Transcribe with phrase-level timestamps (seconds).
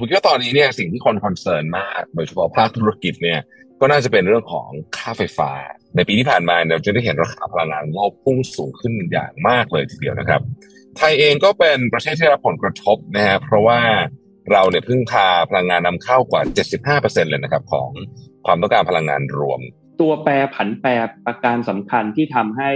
[0.00, 3.40] ผมคิดว่าตอนนี้เนี่ยสิ่งที่คนคอนเซิร์นมากโดยเฉพาะภาคธุรกิจเนี่ย
[3.80, 5.50] ก็น่าจะเป็นเรื่องของค่าไฟฟ้า
[5.96, 10.40] ในปีที่ผ่านมาเราจะได้เห็นราคาพลังงานโลกพุ่งสูงขึ้นอย่างมากเลยทีเดียวนะครับ
[10.96, 13.80] ไทยเองก็เป็นประเทศที่รับผลกระทบนะฮะเพราะว่า
[14.52, 16.42] เราเนี่ยพึ่งพาพลังงานนำเข้ากว่า
[16.90, 17.90] 75%เลยนะครับของ
[18.46, 19.60] ความต้องการพลังงานรวม
[20.00, 20.90] ตัวแปรผันแปร
[21.26, 22.70] ประการสำคัญที่ทำให้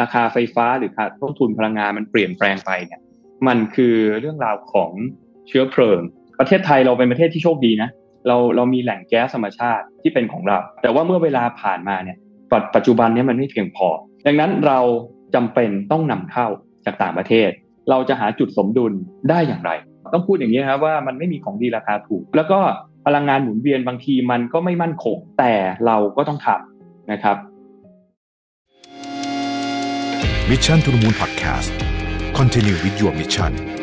[0.00, 3.00] ราคาไฟฟ้าหรือค่าต้นทุนพลังงานมันเปลี่ยนแปลงไปเนี่ย
[3.46, 4.92] มันคือเรื่องราวของ
[5.48, 6.00] เชื้อเพลิง
[6.38, 7.88] ประเทศไทยเราเป็นประเทศที่โชคดีนะ
[8.26, 12.16] เราเรามีแหล่งแก๊สธรรมชาติที่เป็นของเรา แต่ว่าเมื่อเวลาผ่านมาเนี่ย
[12.74, 13.88] ปัจจุบันนี้มันไม่เพียงพอ
[14.26, 14.78] ดังนั้นเรา
[15.34, 16.46] จำเป็นต้องนำเข้า
[16.84, 17.50] จากต่างประเทศ
[17.90, 18.92] เราจะหาจุดสมดุล
[19.30, 19.70] ได้อย่างไร
[20.14, 22.60] ต้องพูดอย่างนี้ครับว่ามันไม่มีของดีราคาถูก แล้วก็
[23.06, 25.54] พลังงานหมุนเวียนบางทีมันก็ไม่มั่นคง แต่
[25.86, 27.36] เราก็ต้องทำนะครับ
[30.50, 31.72] Mission to the Moon Podcast
[32.38, 33.77] Continue with your mission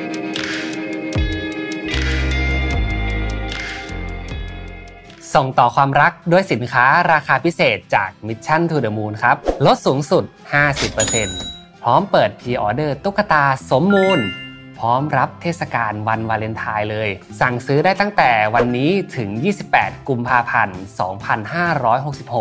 [5.36, 10.24] ส่งต่อความรักด้วยสินค้าราคาพิเศษจาก Mission to the Moon ครับ ลดสูงสุด
[11.04, 14.20] 50%พร้อมเปิด pre-order ตุ๊กตาสมมูล
[14.80, 17.10] พร้อมรับเทศกาลวันวาเลนไทน์เลย
[17.42, 19.30] สั่งซื้อได้ตั้งแต่วันนี้ถึง
[19.70, 20.80] 28 กุมภาพันธ์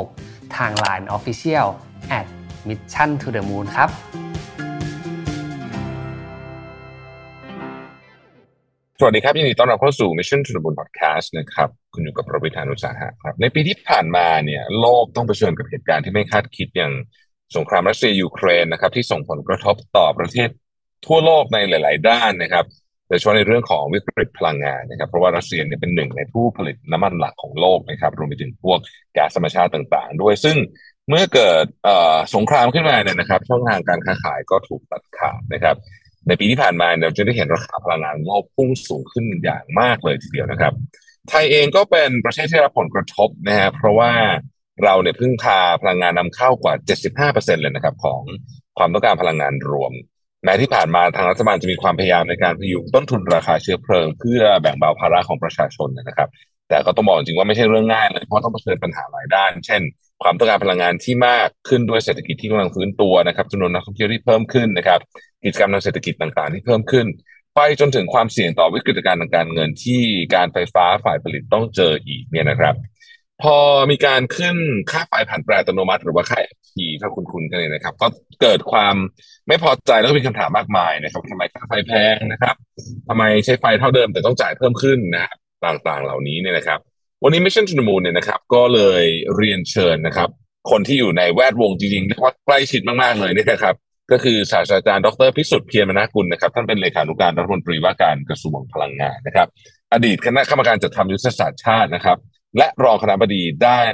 [0.07, 1.69] 2566 ทาง Line Official
[2.19, 2.27] at
[2.69, 3.91] Mission to the Moon ครับ
[9.01, 16.93] สวัสดีครับยินดีต้อนรับเข้าสู่ Mission to the Moon Podcast นะครับ คุณอยู่กับประวิธานุสาหะครับ ในปีที่ผ่านมาเนี่ย โลกต้องเผชิญกับเหตุการณ์ที่ไม่คาดคิดอย่าง
[17.57, 20.49] สงครามรัสเซียยูเครนนะครับ ที่ส่งผลกระทบต่อประเทศ
[21.07, 22.65] ทั่วโลกในหลาย ๆ ด้านนะครับ
[23.09, 28.79] โดยเฉพาะในเรื่องของวิกฤตพลังงานนะครับ เพราะว่ารัสเซียเนี่ยเป็นหนึ่งในผู้ผลิตน้ำมันหลักของโลกนะครับ รวมไปถึงพวก
[29.13, 30.57] แก๊สธรรมชาติต่าง ๆ ด้วยซึ่ง
[31.09, 31.65] เมื่อเกิด
[32.35, 35.77] สงครามขึ้นมาเนี่ยนะครับ ช่องทางการค้าขายก็ถูกตัดขาดนะครับ
[36.29, 40.73] ในปีที่ผ่านมาเราจะได้เห็นราคาพลังงานโลกพุ่งสูงขึ้นอย่างมากเลยทีเดียวนะครับ
[41.29, 44.11] ไทยเองก็เป็นประเทศที่รับผลกระทบนะฮะเพราะว่า
[44.85, 46.75] เราเนี่ยพึ่งพาพลังงานนำเข้ากว่า
[47.31, 48.21] 75%เลยนะครับของ
[48.79, 49.93] ความต้องการพลังงานรวม
[50.45, 56.29] แม้ที่ผ่านมาทางรัฐบาลจะมีความพยายามในการพยุงต้นทุนราคาเชื้อเพลิง เพื่อแบ่งเบาภาระของประชาชนนะครับ
[56.69, 59.83] แต่ก็ต้องบอกจริงว่าไม่ใช่เรื่องง่ายเลยเพราะต้องเผชิญปัญหาหลายด้าน เช่น
[60.23, 65.01] ความต้องการพลังงานที่มากขึ้นด้วยเศรษฐกิจที่กำลังฟื้นตัวนะครับจำนวนนักท่องเที่ยวที่เพิ่มขึ้นนะครับ
[65.45, 67.07] กิจกรรมทางเศรษฐกิจต่างๆ ที่เพิ่มขึ้น
[67.55, 70.03] ไปจนถึงความเสี่ยงต่อวิกฤตการณ์ทางการเงินที่
[70.35, 72.75] การไฟฟ้าฝ่ายผลิตต้องเจออีกเนี่ยนะครับ
[73.43, 73.57] พอ
[73.91, 74.57] มีการขึ้น
[74.91, 78.07] ค่าไฟผ่านแปรอัตโนมัติ หรือว่าค่า FT ถ้าคุณคุณกันเลยนะครับ ก็
[78.43, 78.95] เกิดความ
[79.49, 82.55] ไม่พอใจแล้วก็มีคำถามมากมายนะครับทำไมค่าไฟแพงนะครับ
[83.09, 85.37] ทำไมใช้ไฟเท่าเดิมแต่ต้องจ่ายเพิ่มขึ้นนะครับ
[85.67, 86.81] ต่างๆ เหล่านี้เนี่ยนะครับ
[87.27, 89.05] วันนี้ Mission to the Moon เนี่ยนะครับ ก็เลย
[89.37, 90.29] เรียนเชิญนะครับ
[90.71, 93.75] คนที่อยู่ในแวดวงจริงๆเรียกว่าใกล้ชิดมากๆเลยเนี่ยนะครับ
[94.13, 99.49] ก็คือศาสตราจารย์ดรพิสุทธิ์เพียรมนากุลนะครับ ท่านเป็นเลขานุการรัฐมนตรีว่าการกระทรวงพลังงานนะครับ
[99.93, 102.19] อดีตคณะกรรมการจัดทำยุทธศาสตร์ชาตินะครับ
[102.59, 103.93] และรองคณะบดีด้าน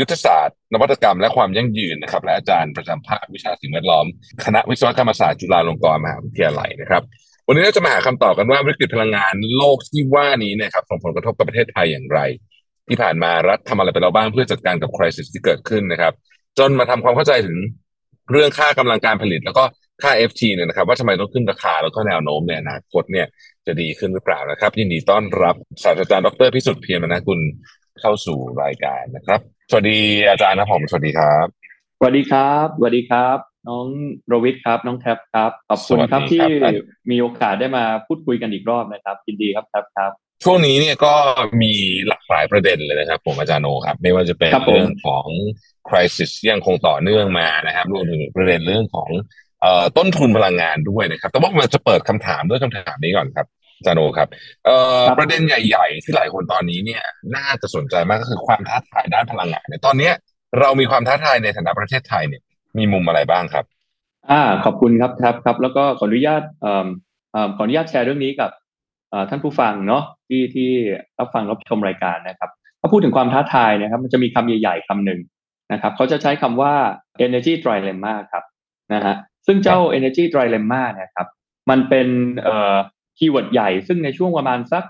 [0.00, 4.06] ยุทธศาสตร์ นวัตกรรมและความยั่งยืนนะครับ และอาจารย์ประจำภาควิชาสิ่งแวดล้อม
[4.44, 7.02] คณะวิศวกรรมศาสตร์จุฬาลงกรณ์มหาวิทยาลัยนะครับ
[7.50, 12.20] วันนี้เราจะมาหาคำตอบกันว่าวิกฤตพลังงานโลกที่ว่านี้นะครับส่งผลกระทบกับประเทศไทยอย่างไร
[12.88, 16.12] ที่ผ่านมารัฐทำอะไรไปแล้วบ้างเพื่อจัดการกับคริสิสที่เกิดขึ้นนะครับ
[16.58, 17.58] จนมาทำความเข้าใจถึง
[18.32, 19.64] เรื่องค่ากำลังการผลิต แล้วก็
[20.02, 23.26] ค่า FT เนี่ยนะครับ ว่าทำไมต้องขึ้นราคาแล้วก็แนวโน้มในอนาคตเนี่ย
[23.66, 27.40] จะดีขึ้นหรือเปล่านะครับ ยินดีต้อนรับศาสตราจารย์ดรพิสุทธิ์เพียรมนากุล
[28.00, 29.98] เข้าสู่รายการนะครับ สวัสดี
[30.30, 31.46] อาจารย์นะผมสวัสดีครับ
[31.98, 33.86] สวัสดีครับสวัสดีครับ น้อง
[34.28, 36.46] โรวิทครับ น้องแท็บครับ ขอบคุณครับที่
[37.10, 40.12] มีโอกาสได้มาพูดคุยกันอีกรอบนะครับยินดีครับแท็บครับ
[40.44, 41.14] ช่วงนี้เนี่ยก็
[41.62, 41.72] มี
[42.08, 45.26] หลากหลายประเด็นเลยนะครับ ผมอาจารย์โนครับ ไม่ว่าจะเป็นเรื่องของ
[45.88, 49.10] คริสิสยังคงต่อเนื่องมานะครับรวมถึงประเด็นเรื่องของ
[49.62, 53.46] เอ่อต้นทุนพลังงานด้วยนะครับ แต่ว่ามันจะเปิดคำถามด้วยคำถามนี้ก่อนครับ
[53.76, 54.28] อาจารย์โนครับ
[54.64, 57.02] เอ่อประเด็นใหญ่ ๆ ที่หลายคนตอนนี้เนี่ย
[57.36, 60.14] น่าจะสนใจมากก็คือความท้าทายด้านพลังงานเนี่ยตอนเนี้ย
[60.60, 62.42] เรามีความท้าทายในฐานะประเทศไทยเนี่ย
[62.76, 63.64] มีมุมอะไรบ้างครับ
[64.30, 66.86] อ่า ขอบคุณครับครับครับ แล้วก็ขออนุญาตเอ่อ
[67.32, 68.50] เอ่อขออนุญาตแชร์เรื่องนี้กับ
[69.30, 70.70] ท่านผู้ฟังเนาะที่ที่
[71.18, 72.50] รับฟังรับชมรายการนะครับ
[72.80, 75.20] ถ้าพูดถึงความท้าทายนะครับ มันจะมีคำใหญ่ๆคำหนึ่ง
[75.72, 76.74] นะครับเขาจะใช้คำว่า
[77.26, 78.44] energy trilemma ครับ
[78.94, 79.14] นะฮะ
[79.46, 81.28] ซึ่งเจ้า energy trilemma เนี่ยครับ
[81.70, 82.08] มันเป็น
[82.44, 82.76] เอ่อ
[83.18, 84.84] keyword ใหญ่ซึ่งในช่วงประมาณสัก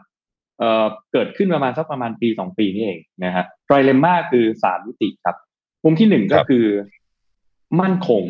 [0.59, 5.37] เอ่อเกิดขึ้นประมาณสักประมาณปีสองปีนี่เองนะฮะ trilemma คือสามมิติครับ
[5.85, 6.67] มุมที่หนึ่งก็คือ
[7.81, 8.23] มั่นคง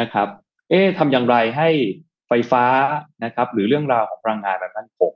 [0.00, 0.28] นะครับ
[0.70, 1.68] เอ๊ะทำอย่างไรให้
[2.28, 2.64] ไฟฟ้า
[3.24, 5.12] นะครับ หรือเรื่องราวของพลังงานมันมั่นคง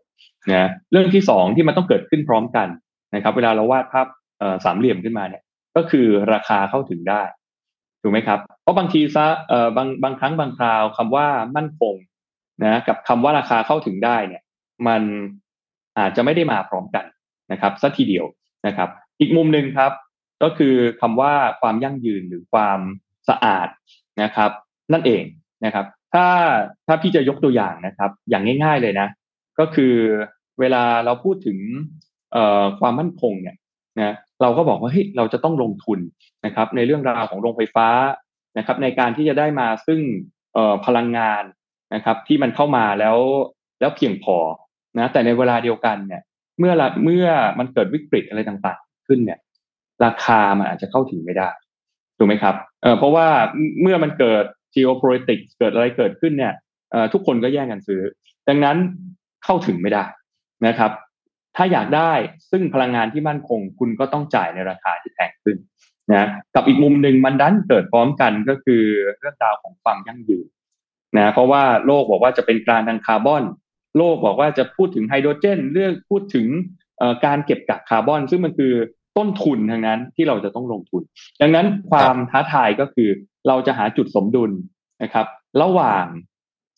[0.52, 2.68] นะเรื่องที่สองที่มันต้องเกิดขึ้นพร้อมกัน
[3.14, 4.06] นะครับ เวลาเราวาดภาพ
[4.64, 5.42] สามเหลี่ยมขึ้นมาเนี่ย
[5.76, 7.22] ก็คือราคาเข้าถึงได้
[8.02, 11.26] ถูกไหมครับ เพราะบางทีซะเอ่อบางบางครั้งบางคราวคำว่า
[11.56, 11.94] มั่นคง
[12.64, 14.42] นะกับคำว่าราคาเข้าถึงได้เนี่ย
[14.86, 15.02] มัน
[15.98, 17.04] อาจจะไม่ได้มาพร้อมกัน
[17.52, 18.26] นะครับสัทีเดียว
[18.66, 18.88] นะครับ
[19.20, 19.92] อีกมุมหนึ่งครับ
[20.42, 22.78] ก็คือคำว่าความยั่งยืนหรือความ
[23.28, 23.68] สะอาด
[24.22, 24.50] นะครับ
[24.92, 25.22] นั่นเอง
[25.64, 26.26] นะครับ ถ้า
[26.86, 29.08] ถ้าพี่จะยกตัวอย่างนะครับ อย่างง่าย ๆเลยนะ
[29.58, 29.94] ก็คือ
[30.60, 31.58] เวลาเราพูดถึง
[32.80, 33.56] ความมั่นคงเนี่ย
[34.00, 35.98] นะเราก็บอกว่าเฮ้ยเราจะต้องลงทุน
[36.46, 37.88] นะครับ ในเรื่องราวของโรงไฟฟ้า
[38.58, 40.00] นะครับ ในการที่จะได้มาซึ่ง
[40.86, 41.42] พลังงาน
[41.94, 43.16] นะครับ ที่มันเข้ามาแล้ว
[43.80, 44.36] แล้วเพียงพอ
[44.98, 46.22] นะแต่ในเวลาเดียวกันเนี่ย
[46.58, 46.72] เมื่อ
[47.04, 47.26] เมื่อ
[47.58, 49.38] มันเกิดวิกฤตอะไรต่างๆ ขึ้นเนี่ย
[50.04, 51.50] ราคามันอาจจะเข้าถึงไม่ได้
[52.18, 53.26] ถูกไหมครับเเพราะว่า
[53.82, 56.54] เมื่อมันเกิด geopolitics เกิดอะไรเกิดขึ้นเนี่ย
[57.12, 58.02] ทุกคนก็แย่งกันซื้อ
[58.48, 58.76] ดังนั้น
[59.44, 60.04] เข้าถึงไม่ได้
[60.66, 60.90] นะครับ
[61.56, 62.12] ถ้าอยากได้
[62.50, 65.56] ซึ่งพลังงานที่มั่นคงคุณก็ต้องจ่ายในราคาที่แพงขึ้น
[66.10, 68.82] นะกับอีกมุมหนึ่งมันดันเกิดพร้อมกันก็คือ
[69.18, 70.46] เรื่องราวของความยั่งยืน
[71.16, 73.44] นะเพราะว่าโลกบอกว่าจะเป็นการทางคาร์บอน
[73.98, 76.46] โลกบอกว่าจะพูดถึงไฮโดรเจน เรื่องพูดถึง
[77.26, 78.72] การเก็บกักคาร์บอน ซึ่งมันคือ
[79.18, 81.02] ต้นทุนทางนั้นที่เราจะต้องลงทุน
[81.40, 83.08] ดังนั้นความท้าทายก็คือ
[83.48, 84.50] เราจะหาจุดสมดุล
[85.02, 85.26] นะครับ
[85.62, 86.06] ระหว่าง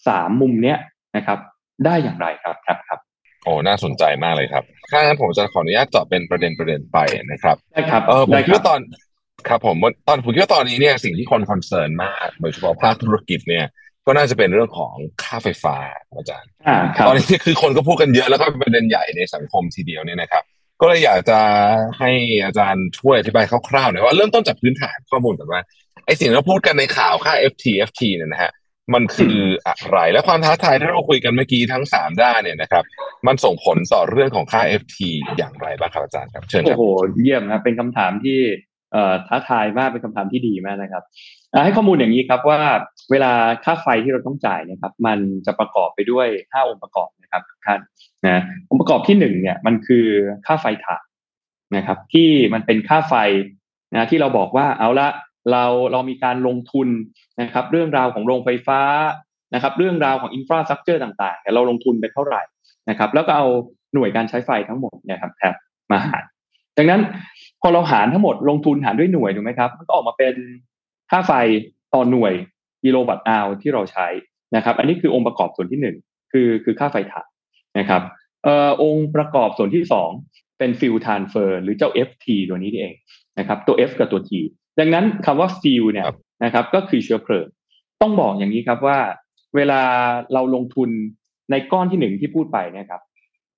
[0.08, 0.78] สามมุมเนี้ย
[1.16, 1.38] นะครับ
[1.84, 2.98] ได้อย่างไรครับครับครับ
[3.44, 6.98] โอ้น่าสนใจมากเลยครับถ้างั้นผมจะขออนุญาตเจาะเป็นประเด็นประเด็นไป
[7.32, 8.80] นะครับได้ครับเออผมคิดว่าตอน
[9.48, 9.76] ครับผม
[10.08, 13.66] ตอนผมคิดว่าตอนนี้เนี่ยสิ่งที่คนคอนเซิร์นมากโดยเฉพาะภาคธุรกิจเนี่ย
[14.06, 15.76] ก็น่าจะเป็นเรื่องของค่าไฟฟ้า
[16.16, 16.50] อาจารย์
[17.06, 20.44] ตอนนี้คือคนก็พูดกันเยอะแล้วก็เป็นประเด็นใหญ่ในสังคมทีเดียวเนี่ยนะครับ
[20.80, 21.40] ก็เลยอยากจะ
[21.98, 22.10] ให้
[22.44, 25.62] อาจารย์ช่วยอธิบายคร่าวๆหน่อยว่าเริ่มต้นจากพื้นฐานข้อมูลก่อนว่า
[26.06, 28.52] ไอสิ่งที่เราพูดกันในข่าวค่า FT FT เนี่ยนะฮะ
[28.94, 32.84] มันคืออะไรและความท้าทายที่เราคุยกันเมื่อกี้ทั้งสามด้านเนี่ยนะครับ
[33.26, 34.98] มันส่งผลต่อเรื่องของค่า FT
[35.38, 36.82] อย่างไรบ้างครับอาจารย์ครับเชิญครับโอ้โห
[37.16, 38.38] เยี่ยมครับเป็นคำถามที่
[39.28, 41.04] ท้าทายมากเป็นคำถามที่ดีมากนะครับ
[41.64, 42.60] ให้ข้อมูลอย่างนี้ครับว่า
[43.10, 43.32] เวลา
[43.64, 47.80] ค่าไฟที่เราต้องจ่ายนะครับ มันจะประกอบไปด้วยห้าองค์ประกอบนะครับท่าน
[48.26, 50.06] นะองค์ประกอบที่หนึ่งเนี่ยมันคือ
[50.46, 51.04] ค่าไฟถ่าน
[51.76, 53.14] นะครับ ที่มันเป็นค่าไฟ
[53.94, 55.08] นะที่เราบอกว่าเอาละ
[55.50, 56.88] เราเรามีการลงทุน
[57.42, 58.80] นะครับ เรื่องราวของโรงไฟฟ้า
[59.54, 62.42] นะครับ เรื่องราวของ infrastructure ต่างๆ เราลงทุนไปเท่าไหร่
[62.90, 63.46] นะครับ แล้วก็เอา
[63.94, 65.54] หน่วยการใช้ไฟทั้งหมดเนี่ยครับแทบ
[65.90, 66.24] มาหาร
[66.78, 67.00] ดังนั้น
[67.62, 70.34] พอเราหารทั้งหมดลงทุนหารด้วยหน่วยถูกไหมครับมันก็ออกมาเป็น
[71.10, 71.32] ค่าไฟ
[71.94, 72.32] ต่อหน่วย
[72.84, 74.06] กิโลวัตต์อาวที่เราใช้
[74.56, 75.96] นะครับ อันนี้คือองค์ประกอบส่วนที่หนึ่ง
[76.32, 77.26] คือคือค่าไฟฐาน
[77.78, 78.02] นะครับ
[78.44, 80.10] เอ่อองค์ประกอบส่วนที่สอง
[80.58, 82.92] เป็น fuel transfer หรือเจ้า FT ตัวนี้เอง
[83.38, 84.30] นะครับตัว F กับตัว T
[84.78, 86.06] ดังนั้นคำว่าฟิลเนี่ย
[86.44, 87.46] นะครับก็คือเชื้อเพลิง
[88.02, 88.98] ต้องบอกอย่างนี้ครับว่า
[89.56, 89.80] เวลา
[90.32, 90.90] เราลงทุน
[91.50, 93.00] ในก้อนที่หนึ่งที่พูดไปนะครับ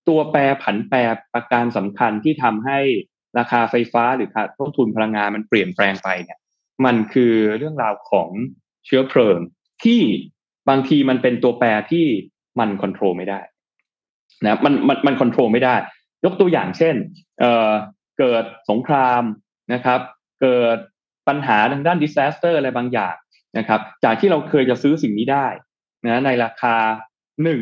[0.08, 0.98] ตัวแปรผันแปร
[1.32, 2.78] ประการสำคัญที่ทำให้
[3.38, 6.38] ราคาไฟฟ้าหรือต้นทุนพลังงานมันเปลี่ยนแปลงไปเนี่ย
[6.84, 8.28] มันคือเรื่องราวของ
[8.86, 9.38] เชื้อเพลิง
[9.84, 10.00] ที่
[10.68, 12.06] บางทีมันเป็นตัวแปรที่
[12.60, 13.40] มันควบคุมไม่ได้
[14.44, 15.74] นะมันมันมันควบคุมไม่ได้
[16.24, 16.94] ยกตัวอย่างเช่น
[17.40, 17.70] เอ่อ
[18.18, 19.22] เกิดสงคราม
[19.72, 20.00] นะครับ
[20.42, 20.78] เกิด
[21.28, 23.14] ปัญหาทางด้าน disaster อะไรบางอย่าง
[23.58, 25.46] นะครับ จากที่เราเคยจะซื้อสิ่งนี้ได้
[26.06, 26.76] นะในราคา
[27.42, 27.60] หนึ่ง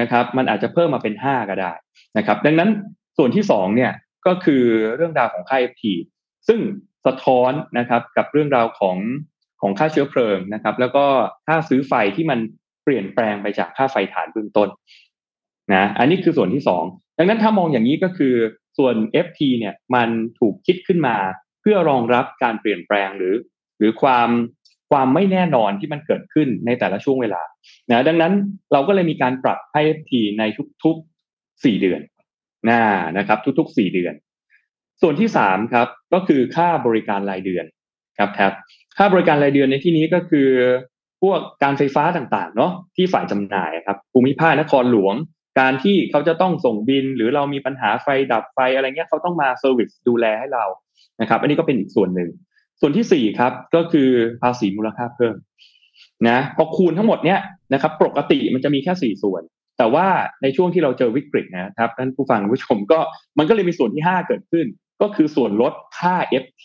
[0.00, 1.72] นะครับ มันอาจจะเพิ่มมาเป็นห้าก็ได้
[2.16, 2.70] นะครับ ดังนั้น
[3.18, 3.92] ส่วนที่สองเนี่ย
[4.26, 4.62] ก็คือ
[4.96, 5.84] เรื่องราวของค่า FT
[6.48, 6.60] ซึ่ง
[7.06, 8.96] สะท้อนนะครับกับเรื่องราวของ
[9.60, 11.04] ของค่าเชื้อเพลิงนะครับ แล้วก็
[11.46, 12.38] ค่าซื้อไฟที่มัน
[12.84, 14.68] เปลี่ยนแปลงไปจากค่าไฟฐานเบื้องต้น
[15.74, 16.84] นะอันนี้คือส่วนที่สอง
[17.18, 18.34] ดังนั้นถ้ามองอย่างนี้ก็คือ
[18.78, 18.94] ส่วน
[19.26, 21.16] FT เนี่ยมันถูกคิดขึ้นมา
[21.60, 23.34] เพื่อรองรับการเปลี่ยนแปลงหรือ
[23.78, 24.28] หรือความ
[24.90, 27.42] ความไม่แน่นอนที่มันเกิดขึ้นในแต่ละช่วงเวลา
[27.90, 28.32] นะดังนั้น
[28.72, 30.42] เราก็เลยมีการปรับให้ FT ใน
[30.84, 32.00] ทุกๆสี่เดือน
[32.68, 32.80] นะ
[33.18, 34.14] นะครับ ทุกๆสี่เดือน
[35.02, 37.64] ส่วนที่สามครับก็คือค่าบริการรายเดือน
[38.18, 38.52] ครับครับ
[38.98, 40.48] ค่าบริการรายเดือนในที่นี้ก็คือ
[41.22, 45.14] พวกการไฟฟ้าต่างๆเนาะที่ฝ่ายจำหน่ายครับภูมิภาคนครหลวง
[45.60, 50.64] การที่เขาจะต้องส่งบิล หรือเรามีปัญหาไฟดับไฟอะไรเงี้ยเขาต้องมา service ดูแลให้เรา
[51.20, 52.30] นะครับ อันนี้ก็เป็นอีกส่วนหนึ่ง
[52.80, 54.10] ส่วนที่สี่ครับก็คือ
[54.42, 55.36] ภาษีมูลค่าเพิ่ม
[56.28, 57.38] นะพอคูณทั้งหมดเนี้ย
[57.72, 59.42] นะครับ ปกติมันจะมีแค่สี่ส่วน
[59.80, 60.08] แต่ว่า
[60.42, 62.98] ในช่วงที่เราเจอวิกฤตนะครับท่านผู้ฟังผู้ชมก็
[63.38, 64.66] มันก็เลยมีส่วนที่ห้าเกิดขึ้น
[65.02, 66.64] ก็คือส่วนลดค่า FT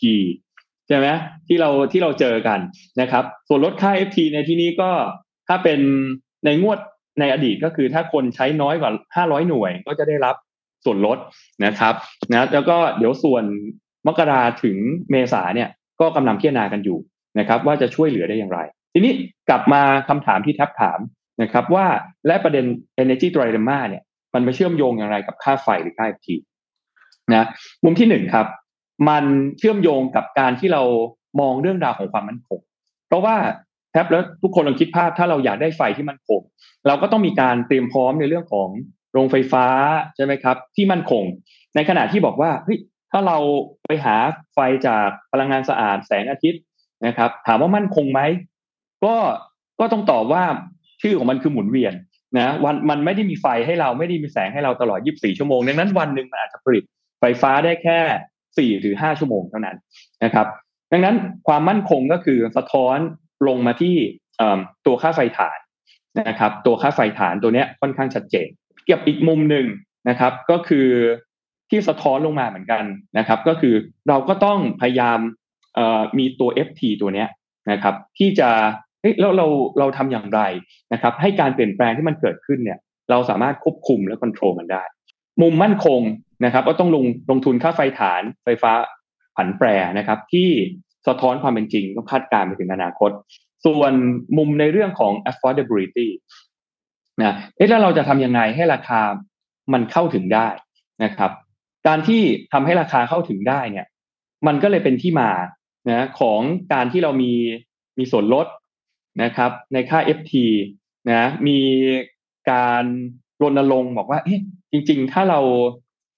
[0.87, 1.07] ใช่ไหม
[1.47, 2.59] ที่เราที่เราเจอกัน
[3.01, 4.89] นะครับ ส่วนลดค่า FT ในที่นี้ก็
[5.47, 5.79] ถ้าเป็น
[6.45, 6.79] ในงวด
[7.19, 8.91] ในอดีตก็คือถ้าคนใช้น้อยกว่า
[9.27, 10.35] 500 หน่วยก็จะได้รับ
[10.85, 11.17] ส่วนลด
[11.65, 11.93] นะครับ
[12.31, 13.43] นะแล้วก็เดี๋ยวส่วน
[14.07, 14.77] มกราถึง
[15.11, 15.69] เมษาเนี่ย
[16.01, 16.99] ก็กำลังพิจารณากันอยู่
[17.39, 18.59] นะครับ ว่าจะช่วยเหลือได้อย่างไร
[18.93, 19.13] ทีนี้
[19.49, 20.99] กลับมาคำถามที่ทับถาม
[21.41, 21.85] นะครับว่า
[22.27, 22.65] และประเด็น
[23.03, 26.27] energy dilemma เนี่ยมันมาเชื่อมโยงอย่างไรกับค่าไฟหรือค่า FT
[27.35, 27.47] นะ
[27.83, 28.47] มุมที่หนึ่งครับ
[29.09, 29.23] มัน
[29.57, 30.83] เชื่อมโยงกับการที่เรา
[31.39, 32.59] มองเรื่องราวของความมั่นคง
[33.07, 33.35] เพราะว่า
[33.91, 36.41] แทบแล้วทุกคนลองคิดภาพถ้าเราอยากได้ไฟที่มั่นคง
[36.87, 38.69] เราก็ต้องมีการเตรียมพร้อมในเรื่องของ
[39.11, 39.65] โรงไฟฟ้า
[40.15, 41.23] ใช่ไหมครับ ที่มั่นคง
[41.75, 42.79] ในขณะที่บอกว่าเฮ้ย
[43.11, 43.37] ถ้าเรา
[43.87, 44.15] ไปหา
[44.53, 46.61] ไฟจากพลังงานสะอาดแสงอาทิตย์
[47.05, 48.21] นะครับ ถามว่ามั่นคงไหม
[49.05, 49.15] ก็
[49.79, 50.43] ก็ต้องตอบว่า
[51.05, 51.93] ชื่อของมันคือหมุนเวียน
[52.37, 56.83] นะวันมันไม่ได้มีไฟให้เราไม่ได้มีแสงให้เราตลอด 24 ชั่วโมง ดังนั้นวันหนึ่งมันอาจจะผลิต
[57.19, 59.77] ไฟฟ้าได้แค่ 4 หรือ 5 ชั่วโมงเท่านั้น
[60.23, 60.47] นะครับ
[60.91, 61.15] ดังนั้น
[61.47, 62.97] ความมั่นคงก็คือสะท้อน
[63.47, 63.95] ลงมาที่
[64.85, 65.57] ตัวค่าไฟฐาน
[66.29, 68.47] นะครับ ตัวค่าไฟฐานตัวนี้ค่อนข้างชัดเจน
[68.85, 69.65] เก็บอีกมุมหนึ่ง
[70.09, 70.87] นะครับ ก็คือ
[71.69, 72.83] ที่สะท้อนลงมาเหมือนกัน
[73.17, 73.75] นะครับ ก็คือ
[74.09, 75.19] เราก็ต้องพยายาม
[76.17, 77.25] มีตัว FT ตัวนี้
[77.71, 78.49] นะครับ ที่จะ
[79.19, 79.47] แล้วเรา
[79.79, 80.41] เราทำอย่างไร
[80.93, 84.83] นะครับ ให้การเปลี่ยนแปลงที่มันเกิดขึ้นเนี่ย เราสามารถควบคุมและควบคุมมันได้
[85.41, 86.01] มุมมั่นคง
[86.45, 88.71] นะครับ ก็ต้องลงลงทุนค่าไฟฐานไฟฟ้า
[89.35, 90.49] ผันแปรนะครับ ที่
[91.07, 93.11] สะท้อนความเป็นจริงต้องคาดการณ์ไปถึงอนาคต
[93.65, 93.93] ส่วน
[94.37, 96.07] มุมในเรื่องของ affordability
[97.21, 99.01] นะเอ๊ะแล้วเราจะทำยังไงให้ราคา
[99.73, 100.47] มันเข้าถึงได้
[101.03, 101.31] นะครับ
[101.87, 102.21] การที่
[102.53, 103.85] ทำให้ราคาเข้าถึงได้เนี่ย
[104.47, 105.29] มันก็เลยเป็นที่มา
[105.89, 106.39] นะของ
[106.73, 107.33] การที่เรามี
[107.97, 108.47] มีส่วนลด
[109.23, 110.33] นะครับ ในค่า FT
[111.09, 111.59] นะมี
[112.51, 112.83] การ
[113.41, 114.39] รณรงค์บอกว่าเอ๊ะ
[114.71, 115.39] จริง ๆ ถ้าเรา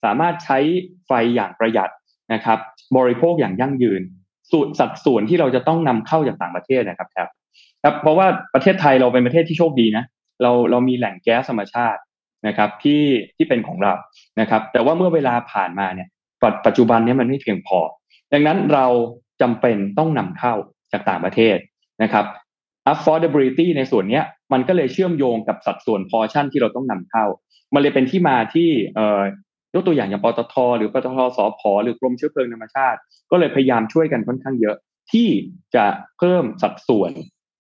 [0.03, 0.57] สามารถใช้
[1.07, 1.89] ไฟอย่างประหยัด
[2.33, 2.59] นะครับ
[2.97, 4.01] บริโภคอย่างยั่งยืน
[4.51, 7.29] ส่วนสัดส่วนที่เราจะต้องนำเข้าจากต่างประเทศนะครับครับ
[7.83, 10.03] ครับ เพราะว่าประเทศไทยเราเป็นประเทศที่โชคดีนะ
[10.41, 12.01] เราเรามีแหล่งแก๊สธรรมชาติ
[12.47, 13.03] นะครับที่
[13.35, 13.93] ที่เป็นของเรา
[14.39, 16.07] นะครับ แต่ว่าเมื่อเวลาผ่านมาเนี่ย
[16.65, 17.79] ปัจจุบันนี้มันไม่เพียงพอ
[18.33, 18.85] ดังนั้นเรา
[19.41, 20.53] จำเป็นต้องนำเข้า
[20.91, 21.57] จากต่างประเทศ
[22.03, 22.25] นะครับ
[22.91, 24.21] affordability ในส่วนนี้
[24.53, 27.25] มันก็เลยเชื่อมโยงกับสัดส่วนพอชั่นที่เราต้องนำเข้า
[27.73, 32.99] มันเลยเป็นที่มาที่เยกตัวอย่างอย่างปตท หรือปตทสพหรือกรมเชื้อเพลิงธรรมชาติ
[33.31, 34.75] ก็เลยพยายามช่วยกันค่อนข้างเยอะ
[35.11, 35.27] ที่
[35.75, 35.85] จะ
[36.17, 37.11] เพิ่มสัดส่วน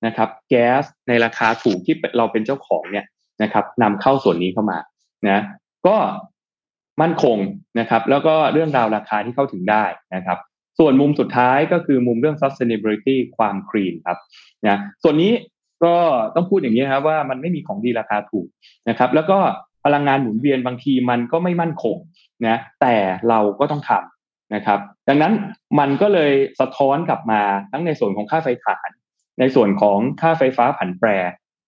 [0.05, 3.05] นะครับแก๊สในราคาถูกที่เราเป็นเจ้าของเนี่ย
[3.43, 4.79] นะครับนำเข้าส่วนนี้เข้ามา
[5.29, 5.39] นะ
[5.87, 5.97] ก็
[7.01, 7.37] มั่นคง
[7.79, 9.83] นะครับ แล้วก็เรื่องราวราคาที่เข้าถึงได้
[10.15, 10.37] นะครับ
[10.79, 14.17] ส่วนมุมสุดท้ายก็คือมุมเรื่อง sustainability ความคลีนครับ
[14.67, 15.31] นะส่วนนี้
[15.83, 15.95] ก็
[16.35, 18.47] ต้องพูดอย่างนี้ครับว่ามันไม่มีของดีราคาถูก
[18.89, 19.39] นะครับ แล้วก็
[19.85, 21.97] พลังงานหมุนเวียนบางทีมันก็ไม่มั่นคง
[22.47, 22.95] นะแต่
[23.29, 24.79] เราก็ต้องทำนะครับ
[25.09, 25.33] ดังนั้น
[25.79, 27.41] มันก็เลยสะท้อนกลับมา
[27.71, 28.89] ทั้งในส่วนของค่าไฟฐาน
[29.39, 31.09] ในส่วนของค่าไฟฟ้าผันแปร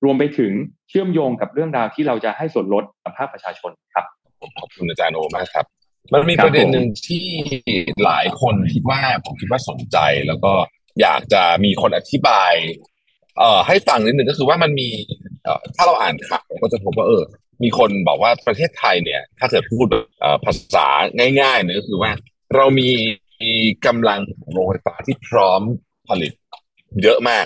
[0.04, 0.51] รวมไปถึง
[0.89, 4.06] เชื่อมโยงกับเรื่องราวที่เราจะให้ส่วนลดกับภาคประชาชนครับ
[4.60, 5.78] ขอบคุณอาจารย์โอมากครับ
[6.13, 7.25] มันมีประเด็นหนึ่งที่
[8.06, 10.53] หลายคนคิดว่าผมคิดว่าสนใจแล้วก็
[11.01, 12.53] อยากจะมีคนอธิบาย
[13.38, 14.89] เอ่อให้ฟังนิดหนึ่งก็คือว่ามันมี
[15.44, 17.24] เอ่อถ้าเราอ่านข่าวก็จะพบว่าเออ
[17.63, 19.88] มีคนบอกว่าประเทศไทยเนี่ย ถ้าเกิดพูด
[20.46, 20.88] ภาษา
[21.41, 22.12] ง่ายๆเนี่ยก็คือว่า
[22.56, 22.89] เรามี
[23.86, 24.20] กำลัง
[24.51, 25.62] โรงไฟฟ้าที่พร้อม
[26.10, 26.32] ผลิต
[27.03, 27.46] เยอะมาก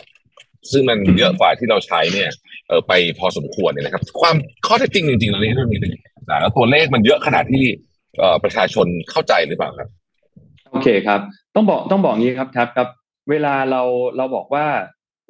[0.72, 2.30] ซึ่งมันเยอะกว่าที่เราใช้เนี่ย
[2.68, 5.80] เออไปพอสมควรเนี่ยนะครับ ความข้อเท็จจริงจริงๆเรื่องนี้
[6.30, 7.93] นะแล้วตัวเลขมันเยอะขนาดที่เอ
[8.44, 9.90] ประชาชนเข้าใจหรือเปล่าครับ
[10.72, 11.20] โอเคครับ
[11.56, 12.88] ต้องบอกต้องบอกงี้ครับครับครับ
[13.30, 13.82] เวลาเรา
[14.18, 14.66] เราบอกว่า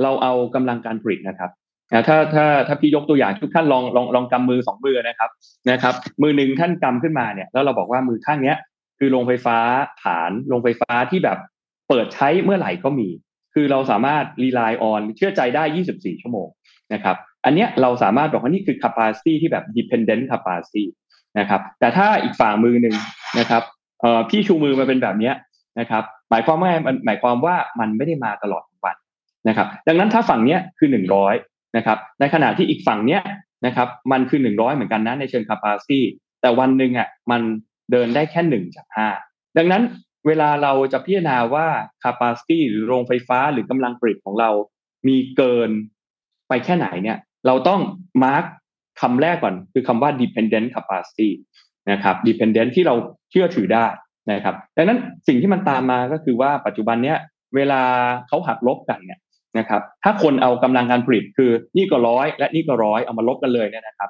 [0.03, 1.51] เราเอากำลังการผลิตนะครับ
[1.93, 5.29] นะถ้าถ้าถ้าพี่ยกตัวอย่างทุกท่านลองลองลองกำมือสองมือนะครับ
[5.71, 8.57] นะครับ มือหนึ่งท่านกำขึ้นมาเนี่ยแล้วเราบอกว่ามือข้างเนี้ย
[8.99, 9.57] คือโรงไฟฟ้า
[10.03, 11.37] ฐานโรงไฟฟ้าที่แบบ
[11.89, 13.09] เปิดใช้เมื่อไหร่ก็มี
[13.53, 15.63] คือเราสามารถรีไลน์ออนเชื่อใจได้
[15.95, 16.47] 24 ชั่วโมง
[16.93, 20.83] นะครับ อันเนี้ยเราสามารถบอกว่านี่คือ capacity ที่แบบ dependent capacity
[21.39, 22.95] นะครับ แต่ถ้าอีกฝั่งมือหนึ่ง
[23.39, 23.63] นะครับ
[24.01, 25.33] เอ่อพี่ชูมือมาเป็นแบบเนี้ย
[25.79, 28.95] นะครับหมายความว่ามันหมายความว่ามันไม่ได้มาตลอดวัน
[29.47, 30.89] นะครับ ดังนั้นถ้าฝั่งเนี้ยคือ
[31.31, 33.21] 100นะครับ ในขณะที่อีกฝั่งเนี้ย
[33.65, 36.01] นะครับ มันคือหนึ่งร้อยเหมือนกันนะในเชิง capacity
[36.41, 37.41] แต่วันหนึ่งอะมัน
[37.91, 39.07] เดินได้แค่หนึ่งจากห้า
[39.57, 39.83] ดังนั้น
[40.27, 41.67] เวลาเราจะพิจารณาว่า
[42.03, 44.49] capacity หรือโรงไฟฟ้าหรือกำลังผลิตของเรา
[45.07, 45.69] มีเกิน
[46.47, 47.81] ไปแค่ไหนเนี่ย เราต้อง
[48.23, 48.45] mark
[49.01, 51.29] คำแรกก่อนคือคำว่า dependent capacity
[51.91, 52.95] นะครับ dependent ที่เรา
[53.31, 53.85] เชื่อถือได้
[54.31, 57.17] นะครับดังนั้นสิ่งที่มันตามมาก็คือว่าปัจจุบันเนี้ย
[57.55, 57.81] เวลา
[58.27, 59.19] เขาหักลบกันเนี่ย
[59.59, 64.09] นะครับ ถ้าคนเอากำลังการผลิตคือนี่ก็ร้อยและนี่ก็ร้อยเอามาลบกันเลยเนี่ยนะครับ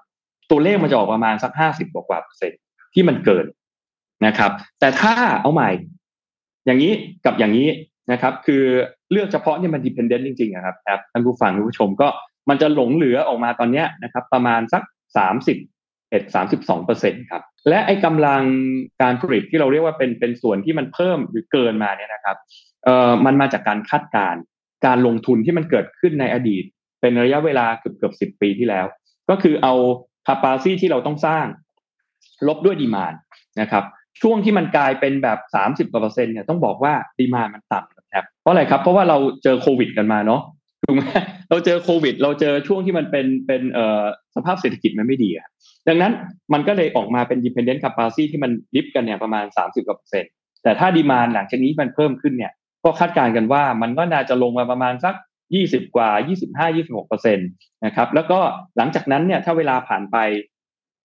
[0.52, 2.60] ตัวเลขมันจะออกประมาณสักห้าสิบกว่าเปอร์เซ็นต์
[2.94, 3.46] ที่มันเกิน
[4.26, 5.70] นะครับ แต่ถ้าเอาใหม่
[6.66, 6.92] อย่างนี้
[7.26, 7.68] กับอย่างนี้
[8.12, 8.64] นะครับ คือ
[9.12, 12.08] เลือกเฉพาะเนี่มันดิพเอนเดนต์จริงๆนะครับครับท่านผู้ฟังท่านผู้ชมก็
[12.50, 14.84] มันจะหลงเหลือออกมาตอนนี้นะครับประมาณสัก
[15.18, 15.58] สามสิบ
[16.10, 18.44] เอ็ดสามสิบสองเปอร์เซ็นครับ และไอ้กำลัง
[19.02, 22.38] การผลิตที่เราเรียกว่าเป็นเป็นส่วนที่มันเพิ่มหรือเกินมาเนี่ยนะครับ
[22.84, 24.36] เอ่อมันมาจากการคาดการ
[24.86, 26.64] การลงทุนที่มันเกิดขึ้นในอดีต
[27.02, 28.86] เป็นระยะเวลาเกือบเกือบสิบปีที่แล้ว
[29.30, 29.74] ก็คือเอา
[30.28, 31.46] capacity ที่เราต้องสร้าง
[32.48, 33.14] ลบด้วยดีมาน
[33.62, 33.84] นะครับ
[34.22, 40.42] ช่วงที่มันกลายเป็นแบบสามสิบกว่าเปอร์เซ็นต์เนี่ยต้องบอกว่าดีมานมันต่ำครับเพราะอะไรครับเพราะว่าเราเจอโควิดกันมาเนาะ
[40.84, 41.04] ถูกไหม
[41.50, 44.04] เราเจอโควิด เราเจอช่วงที่มันเป็นเป็นเอ่อ
[44.36, 45.48] สภาพเศรษฐกิจมันไม่ดีอะ
[45.88, 46.14] ดังนั้น
[46.54, 50.32] มันก็เลยออกมาเป็น dependent capacity ที่มันดิฟกันเนี่ยประมาณ 30กว่าเปอร์เซ็นต์
[50.64, 55.16] แต่ถ้าดีมานหลังจากนี้มันเพิ่มขึ้นเนี่ย ก็คาดการณ์กันว่ามันก็น่าจะลงมาประมาณสัก
[55.56, 56.10] 20 กว่า
[56.68, 57.48] 25 26เปอร์เซ็นต์
[57.86, 58.40] นะครับ แล้วก็
[58.78, 60.18] หลังจากนั้นเนี่ยถ้าเวลาผ่านไป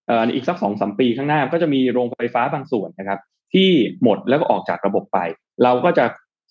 [0.06, 3.18] เอ่ออีกสักสองสมปีข้างหน้าก็จะมีโรงไฟฟ้าบางส่วนนะครับ
[3.54, 3.70] ที่
[4.02, 5.18] หมดแล้วก็ออกจากระบบไป
[5.64, 6.04] เราก็จะ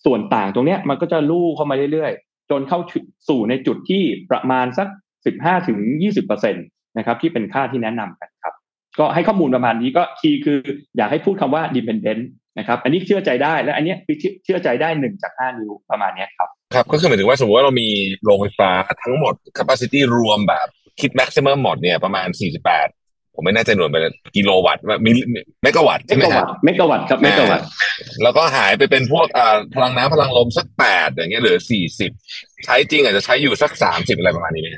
[0.04, 2.80] ส่วนต่างตรงเนี้ยมันก็จะลู่เข้ามาเรื่อยๆ จนเข้า
[3.28, 4.88] สู่ในจุดที่ประมาณสัก
[5.26, 6.60] 15ถึง20เปอร์เซ็นต์
[6.96, 8.54] นะครับที่เป็นค่าที่แนะนำกันครับ
[8.98, 10.58] ก็ให้ข้อมูลประมาณนี้ก็ key คือ
[10.96, 12.22] อยากให้พูดคำว่า dependent
[12.58, 17.88] นะครับอันนี้เชื่อใจได้และอันนี้คือเชื่อใจได้หนึ่งจากห้านิ้วประมาณนี้ครับครับ ก็คือหมายถึงว่าสมมติว่าเรามี
[18.24, 18.70] โรงไฟฟ้า
[19.02, 20.66] ทั้งหมด capacity รวมแบบ
[21.00, 22.28] คิด maximum หมดเนี่ยประมาณ
[22.70, 22.97] 48
[23.40, 25.16] ผมไม่แน่ใจหน่วยเป็นกิโลวัตต์มิล
[25.62, 27.66] เมกะวัตต์เมใช่ไหมกะควัรัตบต์เมกะวัตต์ครับเมกะวัตต์
[28.22, 32.10] แล้วก็หายไปเป็นพวกอ่าพลังน้ำพลังลมสักแปดอย่างเงี้ยเหลือสี่สิบ
[32.64, 34.68] ใช้จริงอาจจะใช้อยู่สักสามสิบอะไรประมาณนี้ไหม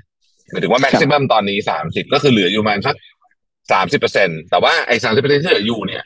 [0.51, 2.95] หมายถึงว่า maximum ตอนนี้สามสิบก็คือเหลืออยู่ประมาณสัก
[3.73, 6.03] สามสิบเปอร์เซ็นต์แต่ว่าไอ้สามสิบเปอร์เซ็นที่เหลืออยู่เนี่ย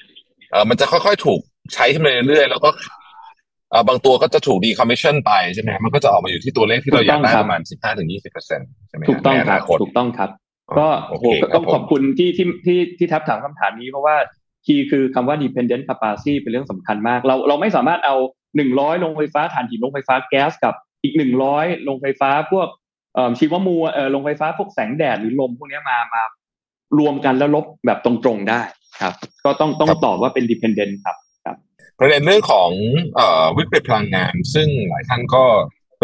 [0.51, 1.41] เออมันจะค่อยๆถูก
[1.75, 2.71] ใช้ขึ้นมาเรื่อยๆแล้วก็
[3.71, 10.31] เออบางตัวก็จะถูก decommission ไปใช่ไหมมันก็จะออกมาอยู่ที่ตัวเลขที่เราอยากได้ประมาณสิบห้าถึงยี่สิบเปอร์เซ็นต์ใช่ไหมถูกต้องครับในอครันาบคตถูกต้องครับ
[10.79, 14.17] ก็โอโหเคครับต้องขอบผมคุณที่ที่ที่ที่ทับถามคำถามนี้เพราะว่า
[14.67, 18.17] key คือคำว่า dependent capacity เป็นเรื่องสำคัญมาก เราเราไม่สามารถเอา
[18.57, 22.69] หนึ่งร้อยโรงไฟฟ้าถ่านหินโรงไฟฟ้าแก๊สกับอีกหนึ่งร้อยโรงไฟฟ้าพวก
[23.15, 26.23] เอ่อชีวมวลเอ่อโรงไฟฟ้าพวกแสงแดดหรือลมพวกเนี้ยมามา
[26.99, 28.61] รวมกันแล้วลบแบบตรงๆได้
[29.01, 31.17] ครับ ก็ต้องต้องตอบว่าเป็น dependent ครับ
[31.99, 32.71] ประเด็นเรื่องของ
[33.17, 35.45] เอ่อวิกฤตพลังงาน ซึ่งหลายท่านก็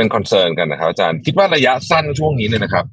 [0.00, 2.84] เป็น concern กันนะครับอาจารย์คิดว่าระยะสั้นช่วงนี้เนี่ยนะครับ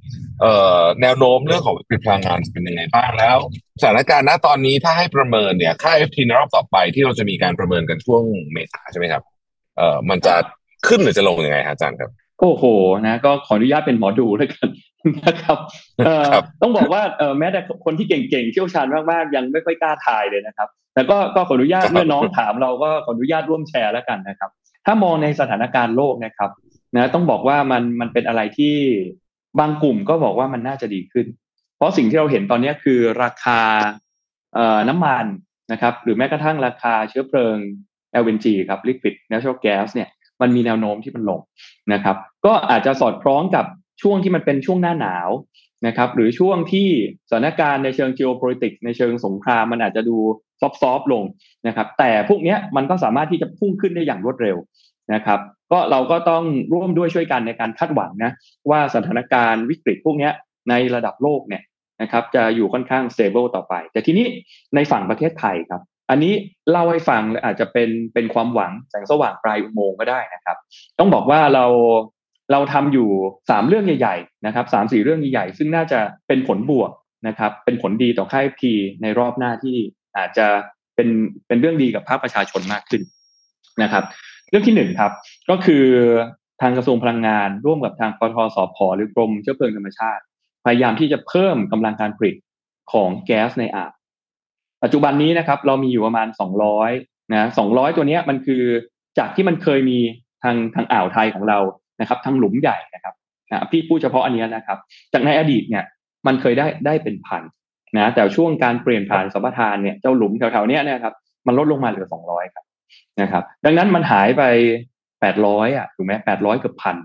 [0.41, 3.37] เอ่อแนวโน้มเรื่องของวิกฤตพลังงานจะเป็นยังไงบ้างแล้ว
[3.81, 9.23] สถานการณ์ณตอนนี้ถ้าให้ประเมินเนี่ยค่า FT ในรอบต่อไปที่เราจะมีการประเมินกันช่วงเมษาใช่ไหมครับ
[9.77, 10.35] เอ่อมันจะ
[10.87, 12.09] ขึ้นหรือจะลงยังไงฮะอาจารย์ครับ
[12.39, 12.63] โอ้โห
[13.07, 14.69] นะก็ขออนุญาตเป็นหมอดูแล้วกัน
[15.25, 15.57] นะครับ
[16.05, 24.49] เอ่อครับต้องบอกว่าเอ่อแม้แต่คนที่เก่งๆเชี่ยวชาญมากๆยังไม่ค่อยกล้าทายเลยนะครับ แต่ก็ก็ขออนุญาตครับเมื่อน้องถามเราก็ขออนุญาตร่วมแชร์แล้วกันนะครับ
[24.85, 26.49] ถ้ามองในสถานการณ์โลกนะครับ
[26.95, 28.75] นะต้องบอกว่ามันมันเป็นอะไรที่
[29.59, 31.27] บางกลุ่มก็บอกว่ามันน่าจะดีขึ้น
[31.77, 33.61] เพราะสิ่งที่เราเห็นตอนนี้คือราคา
[34.53, 35.25] เอ่อน้ำมัน
[35.71, 37.57] นะครับ หรือแม้กระทั่งราคาเชื้อเพลิง
[38.23, 40.09] LNG ครับ liquid natural gas เนี่ย
[40.41, 41.39] มันมีแนวโน้มที่มันลง
[41.93, 43.65] นะครับ ก็อาจจะสอดคล้องกับ
[44.01, 45.29] ช่วงที่มันเป็นช่วงหน้าหนาว
[45.87, 46.87] นะครับ หรือช่วงที่
[47.29, 50.17] สถานการณ์ในเชิง geopolitics ในเชิงสงครามมันอาจจะดู
[50.81, 51.23] ซอฟๆลง
[51.67, 54.57] นะครับ แต่พวกนี้มันก็สามารถที่จะพุ่งขึ้นได้อย่างรวดเร็ว
[55.13, 55.39] นะครับ
[55.71, 58.31] ก็เราก็ต้องร่วมด้วยช่วยกันในการคาดหวังนะ
[58.69, 60.29] ว่าสถานการณ์วิกฤตพวกนี้
[60.69, 61.63] ในระดับโลกเนี่ย
[62.01, 64.25] นะครับจะอยู่ค่อนข้าง stable ต่อไป แต่ทีนี้
[64.75, 66.33] ในฝั่งประเทศไทยครับ อันนี้
[66.71, 70.57] เล่าให้ฟังอาจจะเป็นเป็นความหวังแสงสว่างปลายอุโมงค์ก็ได้นะครับ
[70.99, 71.65] ต้องบอกว่าเรา
[72.51, 73.09] เราทำอยู่
[73.49, 76.91] สามเรื่องใหญ่ๆนะครับสามสี่เรื่องใหญ่ๆซึ่งน่าจะเป็นผลบวก
[77.27, 79.77] นะครับ เป็นผลดีต่อค่ายพีในรอบหน้าที่
[80.17, 80.47] อาจจะ
[80.95, 81.09] เป็น
[81.47, 83.01] เป็นเรื่องดีกับภาคประชาชนมากขึ้น
[83.83, 84.03] นะครับ
[84.49, 85.11] เรื่องที่หนึ่งครับ
[85.49, 85.85] ก็คือ
[86.61, 90.23] ทางกระทรวงพลังงาน ร่วมกับทางปทสพหรือกรมเชื้อเพลิงธรรมชาติ
[90.65, 92.35] พยายามที่จะเพิ่มกำลังการผลิต
[92.91, 93.91] ของแก๊สในอ่าว
[94.83, 96.91] ปัจจุบันนี้นะครับ เรามีอยู่ประมาณสองร้อย
[97.33, 98.63] นะสองร้อยตัวเนี้ยมันคือ
[99.19, 99.99] จากที่มันเคยมี
[100.43, 101.59] ทางทางอ่าวไทยของเรา
[102.01, 103.13] นะครับทางหลุมใหญ่นะครับ
[103.49, 104.77] นะพี่พูดเฉพาะอันเนี้ยนะครับ
[105.13, 105.83] จากในอดีตเนี่ย
[106.27, 107.43] มันเคยได้ได้เป็นพัน
[107.95, 111.13] นะแต่ช่วงการเปลี่ยนผ่านสัมปทานเนี่ยเจ้าหลุมแถวๆเนี้ยนะครับ
[111.47, 112.65] มันลดลงมาเหลือสองร้อยครับ
[113.21, 114.43] นะครับ ดังนั้นมันหายไป
[115.21, 116.97] แปดร้อยอะถูกไหมแปดร้อยเกือบพัน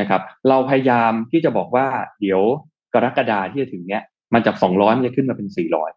[0.00, 1.86] นะครับ เราพยายามที่จะบอกว่า
[2.20, 2.42] เดี๋ยว
[2.94, 4.02] กรกฎาที่จะถึงเนี้ย
[4.34, 5.90] มันจากสองร้อยมันจะขึ้นมาเป็นสี่ร้อย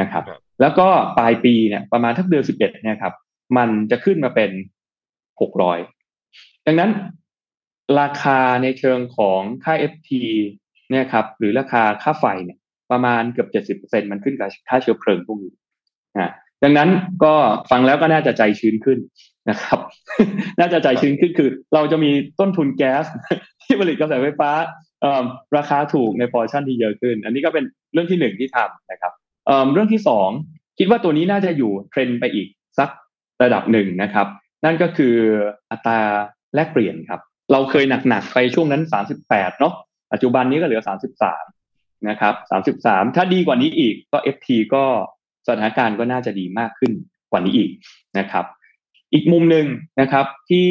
[0.00, 3.14] นะครับครับ แล้วก็ปลายปีเนี่ยประมาณทักเดือนสิบเอ็ดเนี่ยครับ
[3.56, 4.50] มันจะขึ้นมาเป็น
[5.40, 5.78] หกร้อย
[6.66, 6.90] ดังนั้น
[8.00, 10.10] ราคาในเชิงของค่า FT
[10.90, 12.58] เนี่ยครับ หรือราคาค่าไฟเนี่ย
[12.90, 15.54] ประมาณเกือบเจ็ดสิบเปอร์เซ็นมันขึ้นกับค่าเชื้อเพลิงพวกนี้
[16.18, 16.32] นะ
[16.64, 16.88] ดังนั้น
[17.24, 17.34] ก็
[17.70, 18.98] ฟังแล้วก็น่าจะใจชื้นขึ้น
[19.50, 19.78] นะครับ
[20.60, 23.04] น่าจะใจชื้นขึ้นคือเราจะมีต้นทุนแก๊ส
[23.62, 24.50] ที่ผลิตกระแสไฟฟ้า
[25.56, 29.12] ราคาถูกในพอร์ชั่นที่เยอะขึ้น อันนี้ก็เป็นเรื่องที่หนึ่งที่ทำนะครับ
[29.46, 30.28] เเรื่องที่สอง
[30.78, 32.88] คิดว่าตัวนี้น่าจะอยู่เทรนไปอีกสัก
[33.42, 34.26] ระดับหนึ่งนะครับ
[34.64, 35.14] นั่นก็คือ
[35.70, 35.98] อัตรา
[36.54, 37.20] แลกเปลี่ยนครับ
[37.52, 38.82] เราเคยหนักๆไปช่วงนั้น
[39.22, 39.74] 38 เนาะ
[40.12, 40.82] ปัจจุบันนี้ก็เหลือ
[41.44, 42.34] 33 นะครับ
[42.76, 44.84] 33 ถ้าดีกว่านี้อีกก็ FT ก็
[45.46, 46.92] สถานการณ์ก็น่าจะดีมากขึ้น
[47.30, 47.70] กว่านี้อีก
[48.18, 48.44] นะครับ
[49.12, 49.66] อีกมุมหนึ่ง
[50.00, 50.68] นะครับที่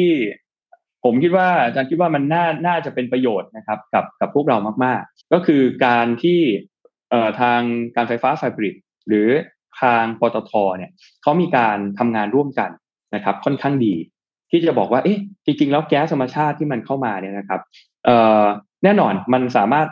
[1.04, 6.40] ผมคิดว่าอาจารย์คิดว่ามันน่าน่าจะเป็นประโยชน์นะครับกับกับพวกเรามาก ๆ ก็คือการที่
[7.40, 7.60] ทาง
[7.96, 8.74] การไฟฟ้าฝ่ายผลิต
[9.08, 9.28] หรือ
[9.80, 10.90] ทางปตทเนี่ย
[11.22, 12.70] เขามีการทำงานร่วมกัน
[13.14, 13.94] นะครับค่อนข้างดี
[14.50, 17.60] ที่จะบอกว่าเอ๊ะจริงๆแล้วแก๊สธรรมชาติที่มันเข้ามาเนี่ยนะครับ
[18.04, 19.88] เแน่นอนมันสามารถ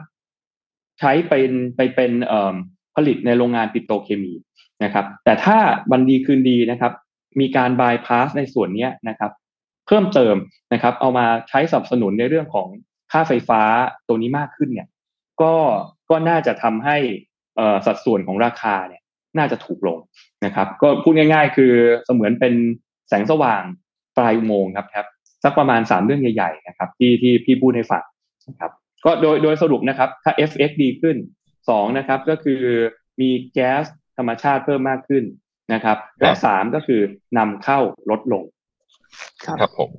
[1.01, 2.13] ใช้เป็นไปเป็น
[2.97, 4.33] ผลิตในโรงงานปิโตรเคมี
[4.85, 5.59] นะครับ แต่ถ้า
[5.91, 6.93] บันดีคืนดีนะครับ
[7.41, 9.33] มีการบายพาสในส่วนนี้นะครับ
[9.87, 10.37] เพิ่มเติม
[10.73, 12.69] นะครับ เอามาใช้สนับสนุนในเรื่องของ
[13.13, 13.63] ค่าไฟฟ้า
[14.09, 14.89] ตัวนี้มากขึ้นเนี่ย
[15.43, 15.55] ก็
[16.11, 16.97] ก็น่าจะทำให้
[17.87, 19.03] สัดส่วนของราคาเนี่ย
[19.39, 19.99] น่าจะถูกลง
[20.45, 21.73] นะครับ ก็พูดง่าย ๆ คือ
[22.05, 22.55] เสมือนเป็น
[23.09, 23.63] แสงสว่าง
[24.17, 25.07] ปลายอุโมงค์ครับครับ
[25.45, 28.05] สักประมาณสามเรื่องใหญ่ๆนะครับที่ที่พี่พูดให้ฟัง
[28.49, 28.73] นะครับ
[29.05, 31.17] ก็โดยโดยสรุปนะครับถ้า FX ดีขึ้น
[31.69, 32.63] สองนะครับก็คือ
[33.21, 33.85] มีแก๊ส
[34.19, 35.25] ธรรมชาติเพิ่มมากขึ้น
[35.73, 37.01] นะครับ และสามก็คือ
[37.39, 37.79] นำเข้า
[38.11, 38.45] ลดลง
[39.61, 39.91] ครับผม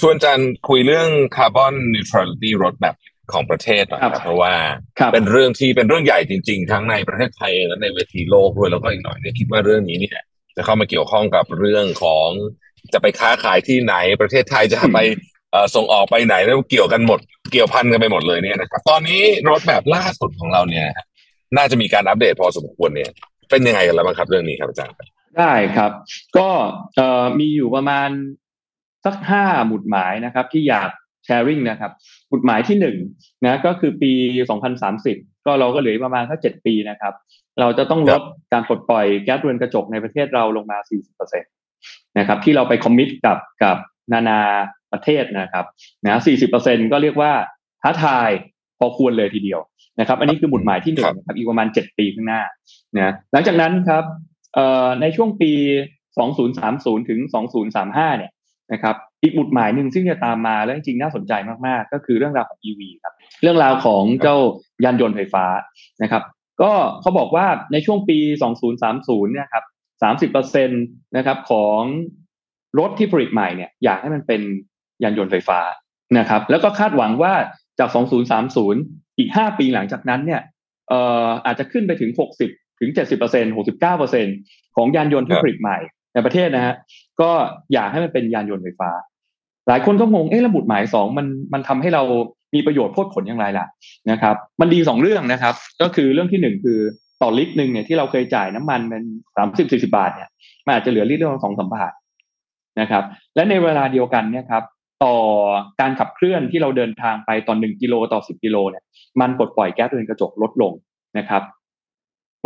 [0.00, 2.96] ชวนจันคุยเรื่อง Carbon Neutrality Roadmap
[3.32, 4.54] ของประเทศหน่อยครับเพราะว่า
[5.12, 10.20] เป็นเรื่องที่เป็นเรื่องใหญ่จริง ๆ ทั้งในประเทศไทยและในเวทีโลกด้วยแล้วก็อีกหน่อยเนี่ยคิดว่าเรื่องนี้เนี่ย
[10.56, 12.28] จะเข้ามาเกี่ยวข้องกับเรื่องของ
[12.92, 14.98] จะไปค้าขายที่ไหนประเทศไทยจะไป
[15.74, 17.20] ส่งออกไปไหนแล้วเกี่ยวกันหมด
[17.52, 20.88] เกี่ยวพันกันไปหมดเลยเนี่ยนะครับตอนนี้รถแบบล่าสุดของเราเนี่ย
[21.56, 23.10] น่าจะมีการอัปเดตพอสมควรเนี่ย
[23.50, 24.96] เป็นยังไงกันแล้วบ้างครับเรื่องนี้ครับอาจารย์
[25.38, 25.90] ได้ครับ
[26.36, 26.48] ก็
[26.96, 28.08] เอ่อมีอยู่ประมาณ
[29.04, 30.90] สักห้าหมุดหมายนะครับ ที่อยาก
[31.24, 31.92] แชร์ริ่งนะครับ
[32.28, 32.96] หมุดหมายที่หนึ่ง
[33.44, 34.12] นะก็คือปี
[34.78, 37.14] 2030 ก็เราก็เหลือประมาณแค่เจ็ดปีนะครับ
[37.60, 40.78] เราจะต้องลดการปลดปล่อยแก๊สเรือนกระจกในประเทศเราลงมา
[41.28, 43.76] 40%นะครับ ที่เราไปคอมมิตกับกับ
[44.12, 44.40] นานา
[44.92, 45.66] ประเทศนะครับ
[46.04, 46.20] นะ
[46.54, 47.32] 40%ก็เรียกว่า
[47.82, 48.28] ท้าทาย
[48.78, 49.60] พอควรเลยทีเดียว
[49.98, 52.42] นะครับ อันนี้คือหมุดหมายที่หนึ่งครับอีกประมาณ7ปีข้างหน้า
[52.96, 54.04] นะหลังจากนั้นครับ
[55.00, 55.52] ในช่วงปี
[56.30, 57.20] 2030 ถึง
[57.68, 58.32] 2035 เนี่ย
[58.72, 61.32] นะครับอีกหมุดหมายหนึ่งซึ่งจะตามมาแล้วจริงๆน่าสนใจ
[61.66, 64.36] มากๆ ก็คือเรื่องราวของ EV ครับเรื่องราวของเจ้า
[64.84, 65.44] ยานยนต์ไฟฟ้า
[66.02, 66.22] นะครับ
[66.62, 68.18] ก็เขาบอกว่าในช่วงปี
[68.76, 69.64] 2030 เนี่ยครับ
[70.32, 71.80] 30%นะครับของ
[72.78, 74.42] รถที่ผลิตใหม่เนี่ยอยากให้มันเป็น
[75.02, 75.60] ยานยนต์ไฟฟ้า
[76.18, 77.32] นะครับ แล้วก็คาดหวังว่า
[77.78, 77.90] จาก
[78.54, 80.40] 2030 อีก5ปีหลังจากนั้นเนี่ย
[80.88, 82.10] เอ่ออาจจะขึ้นไปถึง
[82.46, 85.78] 60ถึง70% 69%ของยานยนต์ที่ผลิตใหม่
[86.14, 86.74] ในประเทศนะฮะ
[87.20, 87.30] ก็
[87.72, 88.90] อยากให้มันเป็นยานยนต์ไฟฟ้า
[89.68, 92.02] หลายคนก็งงเอ๊ะระบุหมายสองมันมันทำให้เรา
[92.54, 93.66] มีประโยชน์โพดผลอย่างไรล่ะ
[94.10, 96.78] นะครับ มันดีสองเรื่องนะครับ ก็คือเรื่องที่หนึ่งคือ
[97.22, 99.04] ต่อลิตรหนึ่งเนี่ยที่เราเคยจ่ายน้ำมันเป็น
[99.36, 100.28] สามสิบสี่สิบาทเนี่ย
[100.66, 101.92] มันอาจจะเหลือลิตรละสองสามบาท
[102.80, 103.04] นะครับ
[103.34, 104.62] และในเวลาเดียวกันเนี่ยครับ
[105.04, 105.16] ต่อ
[105.80, 108.84] การขับเคลื่อนที่เราเดินทางไปตอนหนึ่งกิโลต่อสิบกิโลเนี่ย
[109.20, 110.72] มันปลดปล่อยแก๊สเรือนกระจกลดลง
[111.18, 111.42] นะครับ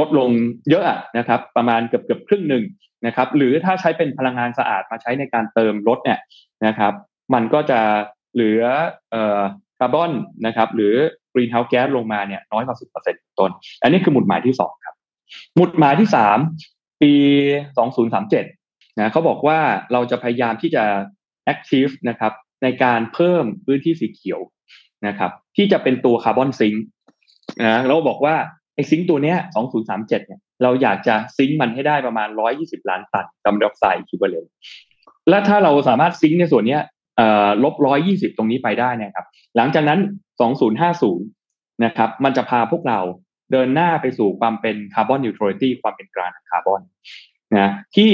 [0.00, 0.30] ลดลง
[0.70, 0.84] เยอะ
[1.18, 2.64] นะครับ ประมาณเกือบเกือบครึ่งหนึ่ง
[3.06, 6.18] นะครับ หรือถ้าใช้เป็นพลังงานสะอาดมาใช้ในการเติมรถเนี่ย
[6.66, 6.92] นะครับ
[7.34, 7.80] มันก็จะ
[8.34, 8.62] เหลือ
[9.10, 9.40] เอ่อ
[9.78, 10.12] คาร์บอน
[10.46, 10.94] นะครับ หรือ
[11.32, 13.50] greenhouse gas ลงมาเนี่ยน้อยกว่าสิบเปอร์เซ็นต์ต้น
[13.82, 14.94] อันนี้คือหมุดหมายที่สองครับ
[15.56, 16.38] หมุดหมายที่สาม
[17.02, 17.12] ปี
[17.76, 18.44] สองศูนย์สามเจ็ด
[18.98, 19.58] นะเขาบอกว่า
[19.92, 20.84] เราจะพยายามที่จะ
[21.52, 22.32] active นะครับ
[22.64, 24.40] ในการเพิ่มพื้นที่สีเขียว
[25.06, 26.84] นะครับ ที่จะเป็นตัว carbon sink
[27.64, 28.34] นะเราบอกว่า
[28.74, 29.36] ไอ้ sink ตัวเนี้ย
[29.86, 34.46] 2037เนี่ยเราอยากจะ sink มันให้ได้ประมาณ 120 ล้านตันคาร์บอนไดออกไซด์ equivalent
[35.28, 36.82] และถ้าเราสามารถ sink ในส่วนเนี้ย
[37.64, 37.74] ลบ
[38.06, 40.00] 120 ตรงนี้ไปได้นะครับ หลังจากนั้น
[41.10, 43.00] 2050 นะครับ มันจะพาพวกเรา
[43.52, 46.80] เดินหน้าไปสู่ความเป็น carbon neutrality ความเป็นกลางคาร์บอน
[47.56, 48.12] นะที่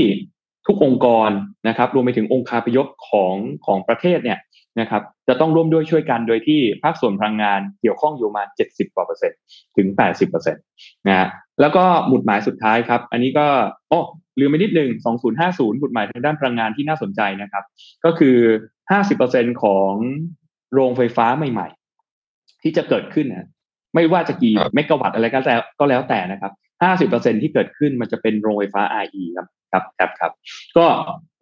[0.70, 1.30] ทุกองค์กร
[1.68, 3.34] นะครับ รวมไปถึงองค์คาพยพของ
[3.66, 4.38] ของประเทศเนี่ย
[4.80, 9.38] นะครับจะต้องร่วมด้วยช่วยกันโดยที่ภาคส่วนพลังงานเกี่ยวข้องอยู่มา 70กว่าเปอร์เซ็นต์
[9.76, 10.62] ถึง 80เปอร์เซ็นต์
[11.08, 11.28] นะฮะ
[11.60, 13.46] แล้วก็หมุดหมายสุดท้ายครับ อันนี้ก็
[13.88, 14.00] โอ้
[14.38, 14.90] ลืมไปนิดหนึ่ง
[15.36, 17.64] 2050 หมุดหมายทางด้านพลังงานที่น่าสนใจนะครับ
[18.04, 18.36] ก็คือ
[18.80, 19.92] 50เปอร์เซ็นต์ของ
[20.72, 21.68] โรงไฟฟ้าใหม่
[22.14, 23.48] ๆ ที่จะเกิดขึ้นนะ
[23.94, 26.52] ไม่ว่าจะกี่เมกะวัตต์อะไรก็แล้วก็แล้วแต่นะครับ
[26.88, 30.32] 50%ที่เกิดขึ้นมันจะเป็นโรงไฟฟ้า RE ครับครับครับครับ
[30.76, 30.86] ก็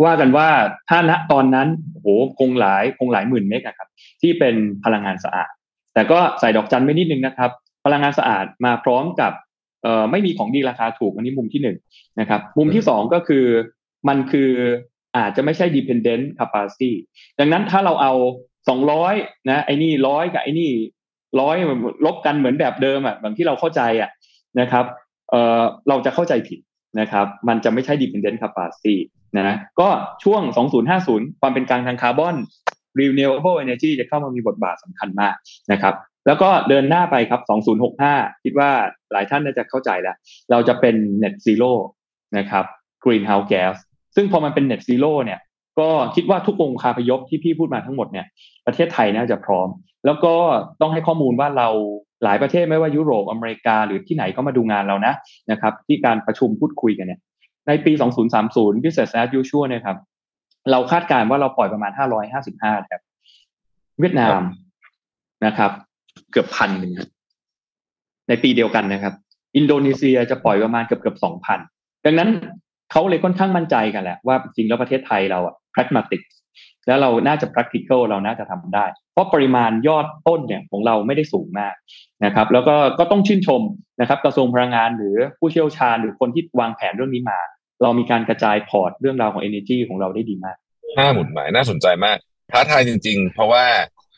[0.04, 0.48] ว่ากันว่า
[0.88, 2.06] ถ้าณตอนนั้นโห
[2.38, 3.88] คงหลายคงหลายหมื่นเมกะครับ
[4.22, 5.50] ที่เป็นพลังงานสะอาด
[5.94, 7.50] แต่ก็ใส่ดอกจันไม่นิดนึงนะครับ
[7.84, 9.32] พลังงานสะอาดมาพร้อมกับ
[9.82, 11.76] เอ่อไม่มีของดีราคาถูกอันนี้มุมที่หนึ่ง
[12.20, 13.44] นะครับ มุมที่สองก็คือ
[14.08, 14.50] มันคือ
[15.16, 16.92] อาจจะไม่ใช่ dependent capacity
[17.38, 18.12] ดังนั้นถ้าเราเอา
[18.68, 19.14] สองร้อย
[19.50, 20.70] นะไอ้นี่ร้อยกับไอ้นี่
[21.40, 21.56] ร้อย
[22.04, 24.10] ลบกันเหมือนแบบเดิมอะแบบที่เราเข้าใจอะ
[24.60, 24.84] นะครับ
[25.30, 26.58] เอ่อเราจะเข้าใจผิด
[27.00, 28.96] นะครับ มันจะไม่ใช่ dependent capacity
[29.36, 29.88] นะก็
[30.24, 30.42] ช่วง
[30.90, 32.36] 2050 ความเป็นกลางทางคาร์บอน
[32.98, 35.34] renewable energy จะเข้ามามีบทบาทสำคัญมาก
[35.72, 35.94] นะครับ
[36.26, 37.40] แล้วก็เดินหน้าไปครับ
[37.92, 38.70] 2065 คิดว่า
[39.12, 40.16] หลายท่านน่าจะเข้าใจแล้ว
[40.50, 41.72] เราจะเป็น net zero
[42.38, 42.64] นะครับ
[43.04, 43.76] greenhouse gas
[44.16, 45.40] ซึ่งพอมันเป็น net zero เนี่ย
[45.80, 48.26] ก็คิดว่าทุกองค์คาพยพที่พี่พูดมาทั้งหมดเนี่ย
[48.66, 49.68] ประเทศไทยน่าจะพร้อม
[50.06, 50.34] แล้วก็
[50.80, 51.68] ต้องให้ข้อมูลว่าเรา
[52.24, 55.14] หลายประเทศไม่ว่ายุโรปอเมริกา หรือที่ไหนก็มาดูงานเรานะ
[55.50, 57.20] นะครับ ที่การประชุมพูดคุยกันเนี่ย
[57.68, 57.92] ในปี
[58.38, 59.96] 2030 business as usual นะครับ
[60.70, 61.92] เราคาดการณ์ว่าเราปล่อยประมาณ
[62.40, 63.02] 555ครับ
[64.00, 64.40] เวียดนาม
[65.46, 65.70] นะครับ
[66.32, 66.92] เกือบพันหนึ่ง
[68.28, 69.14] ในปีเดียวกันนะครับ
[69.56, 71.58] อินโดนีเซียจะปล่อยประมาณเกือบเกือบสองพัน
[72.04, 72.28] ดังนั้น
[72.90, 76.20] เขาเลยค่อนข้างมั่นใจกันแหละว่าจริงแล้วประเทศไทยเราอะ pragmatic
[76.86, 81.74] แล้วเราน่าจะ practical เราน่าจะทำได้ เพราะปริมาณยอดต้นเนี่ยของเราไม่ได้สูงมาก
[82.24, 83.62] นะครับ แล้วก็ก็ต้องชื่นชม
[84.00, 87.40] นะครับกระทรวงพลังงานหรือผู้เชี่ยวชาญหรือคนที่วางแผนเรื่องนี้มา
[87.82, 90.56] เรามีการกระจายพอร์ตเรื่องราวของ energy ของเราได้ดีมาก
[90.98, 92.18] น่าหมุนหมายน่าสนใจมาก
[92.52, 93.64] ท้าทายจริง ๆ เพราะว่า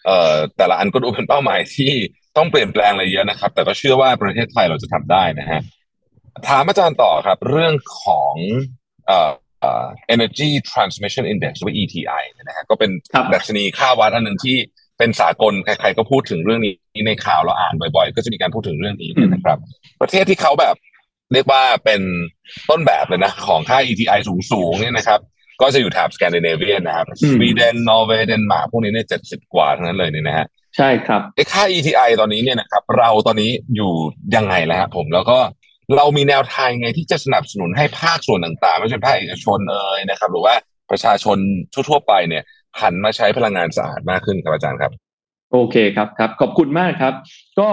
[0.07, 1.92] เอ่อแต่ละอันก็ดูเป็นเป้าหมายที่
[2.37, 5.61] ต้องเปลี่ยนแปลงอะไรเยอะนะครับ แต่ก็เชื่อว่าประเทศไทยเราจะทำได้นะฮะ
[6.49, 8.35] ถามอาจารย์ต่อครับ เรื่องของ
[9.07, 9.31] เอ่อ
[10.14, 14.57] energy transmission index หรือว่า ETI เนยนะฮะก็เป็นครับดัชนีค่าวัดอันหนึ่งที่
[14.99, 16.75] เป็นสากลใครๆก็พูดถึงเรื่องนี้
[17.07, 19.59] ในข่าวเราอ่านบ่อยๆ ก็จะมีการพูดถึงเรื่องนี้เนี่ยนะครับ
[20.01, 20.75] ประเทศที่เขาแบบ
[21.33, 22.01] เรียกว่าเป็น
[22.70, 24.20] ต้นแบบเลยนะ ของค่า ETI
[24.53, 25.20] สูงๆเนี่ยนะครับ
[25.61, 30.46] ก็จะอยู่แถบสแกนดิเนเวียนะครับสวีเดนนอร์เวย์เดนมาร์กพวกนี้เนี่ยเจ็ดสิบกว่าทั้งนั้นเลยเนี่ยนะฮะ
[30.77, 33.92] ใช่ครับไอ้ค่า ETI ตอนนี้เนี่ยนะครับ เราตอนนี้อยู่
[34.37, 35.38] ยังไงแล้วครับผมแล้วก็
[35.96, 40.55] เรามีแนวทางไงที่จะสนับสนุนให้ภาคส่วนต่างๆ ไม่ใช่ภาคเอกชนเอ่ยนะครับ หรือว่า
[40.90, 41.38] ประชาชน
[41.72, 42.42] ทั่วๆไปเนี่ย
[42.83, 44.92] หันมาใช้พลังงานสะอาดมากขึ้นครับอาจารย์ครับ
[45.53, 47.14] โอเคครับครับขอบคุณมากครับ
[47.61, 47.68] ก็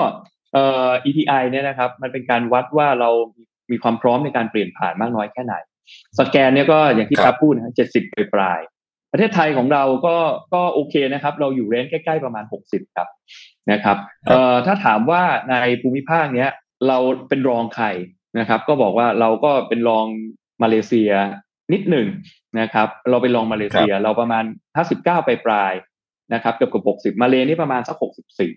[0.53, 3.10] เอ่อ ETI เนี่ยนะครับ มันเป็นการวัดว่าเรา
[3.71, 5.56] มีความพร้อมในการเปลี่ยนผ่านมากน้อยแค่ไหน
[6.19, 8.03] สแกนเนี่ยก็อย่างที่ครับพูดนะเจ็ดสิบ
[8.34, 8.60] ปลาย
[9.12, 10.17] ประเทศไทยของเราก็
[10.53, 13.08] ก็โอเคนะครับ เราอยู่เรนใกล้ ๆ ประมาณหกสิบครับ
[13.71, 16.49] นะครับเอ่อถ้าถามว่าในภูมิภาคเนี้ย
[16.88, 16.98] เรา
[17.30, 17.88] เป็นรองใคร
[18.40, 20.06] นะครับ ก็บอกว่าเราก็เป็นรอง
[20.63, 21.12] มาเลเซีย
[21.74, 22.08] นิดหนึ่ง
[22.60, 24.44] นะครับ เราเป็นรองมาเลเซีย เราประมาณ
[24.76, 28.52] ห้าสิบเก้าปลายๆนะครับเกือบเกือบหกสิบมาเลนี่ประมาณสักหกสิบสี่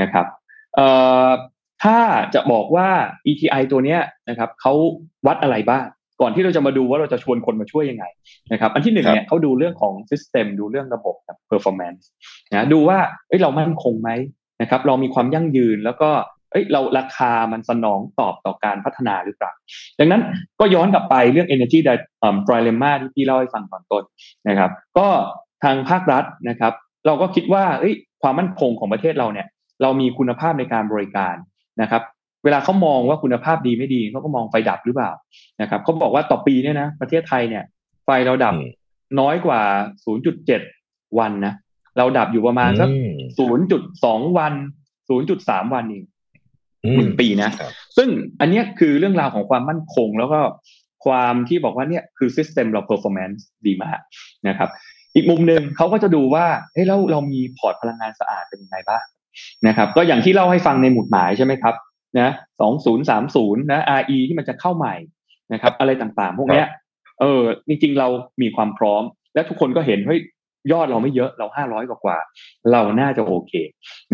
[0.00, 0.26] นะครับ
[0.74, 0.88] เอ่
[1.26, 1.28] อ
[1.82, 1.98] ถ้า
[2.34, 2.88] จะบอกว่า
[3.30, 4.72] ETI ตัวเนี้ยนะครับเขา
[5.26, 5.84] วัดอะไรบ้าง
[6.20, 8.04] ก่อนที่เราจะมาดูว่าเราจะชวนคนมาช่วยยังไง
[8.52, 12.02] นะครับอันที่หนึ่งเนี่ยเขาดูเรื่องของ system ดูเรื่องระบบครับ performance
[12.52, 14.10] นะดูว่าเอ้ยเรามั่นคงไหม
[14.62, 16.10] นะครับ เรามีความยั่งยืนแล้วก็
[16.50, 19.52] เอ้ยเราราคามันสนองตอบต่อการพัฒนาหรือเปล่า
[19.98, 20.22] ดังนั้น
[20.60, 21.78] ก็ย้อนกลับไปเรื่อง energy
[22.48, 24.04] dilemma ที่พี่เล่าให้ฟังตอนต้น
[24.48, 25.06] นะครับ ก็
[25.64, 26.72] ทางภาครัฐนะครับ
[27.06, 29.46] เราก็คิดว่าเอ้ยความมั่นคงของประเทศเราเนี่ย
[29.82, 31.34] เรามีคุณภาพในการบริการ
[31.82, 32.02] นะครับ
[32.44, 35.10] เวลาเขามองว่าคุณภาพดีไม่ดีเขาก็มองไฟดับหรือเปล่า
[35.60, 37.64] นะครับเขาบอกว่าต่อปีเนี่ยนะประเทศไทยเนี่ย
[38.04, 38.70] ไฟเราดับอืม
[39.20, 39.60] น้อยกว่า
[40.40, 41.54] 0.7 วันนะ
[41.98, 43.00] เราดับอยู่ประมาณสักอื
[43.56, 43.58] ม
[44.28, 44.54] 0.2 วัน
[45.14, 46.04] 0.3 วันเอง
[46.84, 48.08] อืหนึ่งปีนะครับซึ่ง
[48.40, 50.40] อันเนี้ยคือเรื่องราวของความมั่นคง แล้วก็
[51.04, 54.00] ความที่บอกว่าเนี่ยคือ system เรา performance ดีมาก
[54.48, 54.68] นะครับ
[55.14, 59.04] อีกมุมหนึ่งเขาก็จะดูว่าเฮ้ยเราเรามีพอร์ตพลังงานสะอาดเป็นยังไงบ้าง
[59.66, 61.74] นะครับ ก็อย่างที่เล่าให้ฟังในหมุดหมายใช่ไหมครับ
[62.20, 64.94] นะสองศูนย์สามศูนย์นะ RE ที่มันจะเข้าใหม่
[65.52, 66.66] นะครับ อะไรต่างๆ พวกเนี้ย
[67.20, 68.08] เออจริงๆเรา
[68.42, 69.02] มีความพร้อม
[69.34, 70.20] และทุกคนก็เห็นเฮ้ย
[70.72, 73.52] ยอดเราไม่เยอะเราห้าร้อยกว่าๆเราน่าจะโอเค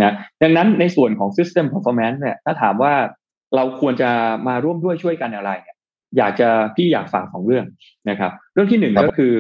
[0.03, 2.95] นะดังนั้นในส่วนของ system performance เนี่ยถ้าถามว่า
[3.57, 4.11] เราควรจะ
[4.49, 5.77] มาร่วมด้วยช่วยกันอะไรเนี่ย
[6.17, 7.65] อยากจะพี่อยากฝากสองเรื่อง
[8.11, 9.35] นะครับ เรื่องที่หนึ่งครับก็คือ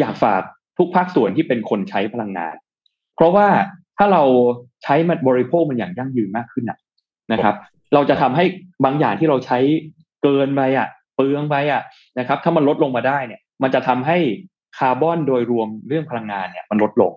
[0.00, 0.42] อยากฝาก
[0.78, 2.54] ทุกภาคส่วนที่เป็นคนใช้พลังงาน
[3.16, 3.48] เพราะว่า
[3.96, 4.22] ถ้าเรา
[4.82, 6.78] ใช้มันบริโภคมันอย่างยั่งยืนมากขึ้นนะ
[7.32, 7.54] นะครับ
[7.94, 8.44] เราจะทำให้
[8.84, 9.58] บางอย่างที่เราใช้
[10.22, 11.82] เกินไปอะเปลืองไปอะ
[12.18, 14.18] นะครับ ถ้ามันลดลงมาได้เนี่ย มันจะทำให้
[14.78, 17.12] คาร์บอนโดยรวมเรื่องพลังงานเนี่ยมันลดลง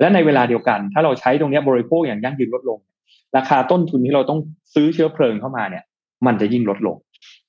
[0.00, 2.78] และในเวลาเดียวกัน ถ้าเราใช้ตรงนี้บริโภคอย่างยั่งยืนลดลง
[3.36, 4.40] ราคาต้นทุนที่เราต้อง
[4.74, 5.84] ซื้อเชื้อเพลิงเข้ามาเนี่ย
[6.26, 6.96] มันจะยิ่งลดลง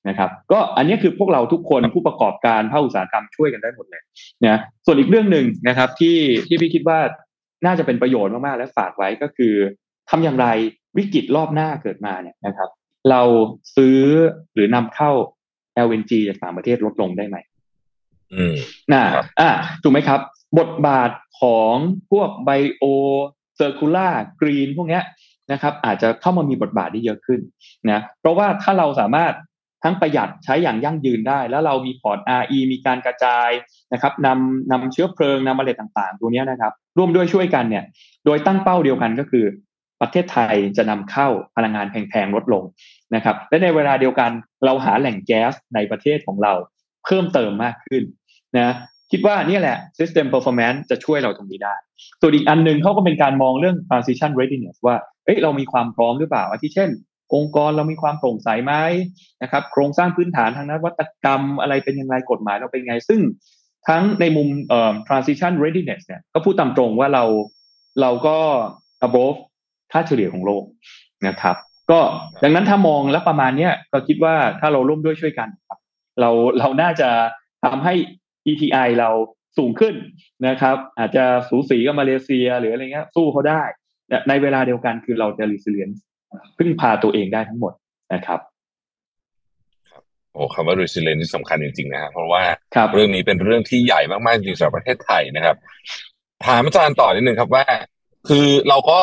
[0.08, 4.02] นะครับ ก็อันนี้คือพวกเราทุกคนผู้ประกอบการภาคอุตสาหกรรมช่วยกันได้หมดเลย
[4.46, 6.98] นะส่วนอีกเรื่องหนึ่งนะครับ ที่ที่พี่คิดว่า
[7.66, 9.54] น่าจะเป็นประโยชน์มากๆและฝากไว้ก็คือ
[10.10, 10.46] ทำอย่างไร
[10.96, 12.68] วิกฤตรอบหน้าเกิดมาเนี่ยนะครับ
[13.10, 13.22] เรา
[13.76, 13.98] ซื้อ
[14.54, 15.10] หรือนำเข้า
[15.86, 17.36] LNG จากต่างประเทศลดลงได้ไหม
[18.92, 19.50] นะครับอ่า
[19.82, 20.20] ถูกไหมครับ
[20.58, 21.74] บทบาทของ
[22.10, 25.02] พวก bio circular green พวกเนี้ย
[25.52, 27.40] นะครับอาจจะเข้ามามีบทบาทได้เยอะขึ้น
[27.90, 29.34] นะเพราะว่าถ้าเราสามารถ
[29.84, 33.50] ทั้งประหยัดใช้อย่างยั่งยืนได้ แล้วเรามีพอร์ต RE มีการกระจาย
[33.92, 37.84] นะครับนำนำเชื้อเพลิงนำอะไรต่างๆ ตัวเนี้ยนะครับ ร่วมด้วยช่วยกันเนี่ย
[38.24, 39.44] โดยตั้งเป้าเดียวกันก็คือ
[40.00, 42.64] ประเทศไทยจะนำเข้าพลังงานแพงๆลดลง
[43.14, 44.30] นะครับ และในเวลาเดียวกัน
[44.64, 46.52] เราหาแหล่งแก๊สในประเทศของเรา
[47.04, 48.02] เพิ่มเติมมากขึ้น
[48.58, 48.70] นะ
[49.12, 51.74] คิดว่านี่แหละ system performance จะช่วยเราตรงนี้ได้
[52.20, 56.90] ส่วนอีกอันหนึ่งเขาก็เป็นการมองเรื่อง transition readiness ว่าเอ้ยเรามีความพร้อมหรือเปล่าอาทิเช่น
[57.34, 58.74] องค์กรเรามีความโปร่งใสไหม
[59.42, 63.20] นะครับโครงสร้างพื้นฐานทางนวัตกรรมอะไรเป็นยังไงกฎหมายเราเป็นยังไง ซึ่ง
[63.88, 67.24] ทั้งในมุมเอ่อ transition readiness เนี่ยก็พูดตามตรงว่าเรา
[68.00, 68.36] เราก็
[69.06, 69.38] above
[69.92, 70.64] ค่าเฉลี่ยของโลก
[71.28, 71.56] นะครับ
[71.90, 72.00] ก็
[72.42, 75.78] ดังนั้นถ้ามองแล้วประมาณเนี้ยก็คิดว่าถ้าเราร่วมด้วยช่วยกันครับ
[76.20, 77.08] เราเราน่าจะ
[77.64, 77.94] ทำให้
[78.50, 79.10] ETI เรา
[79.58, 79.94] สูงขึ้น
[80.48, 83.62] นะครับ อาจจะสูสีกับมาเลเซียหรืออะไรเงี้ยสู้เขาได้
[84.28, 85.98] ในเวลาเดียวกันคือเราจะ resilience
[86.58, 87.72] พึ่งพาตัวเองได้ทั้งหมด
[88.14, 88.40] นะครับ
[90.32, 92.42] โอ้คำว่า resilience นี่สำคัญจริงๆนะครับเพราะว่า
[92.74, 95.56] ครับเรื่องนี้เป็นเรื่องที่ใหญ่มากๆจริงๆสำหรับประเทศไทยนะครับ
[96.46, 97.64] ถามอาจารย์ต่อนิดนึงครับว่า
[98.28, 99.00] คือเราก็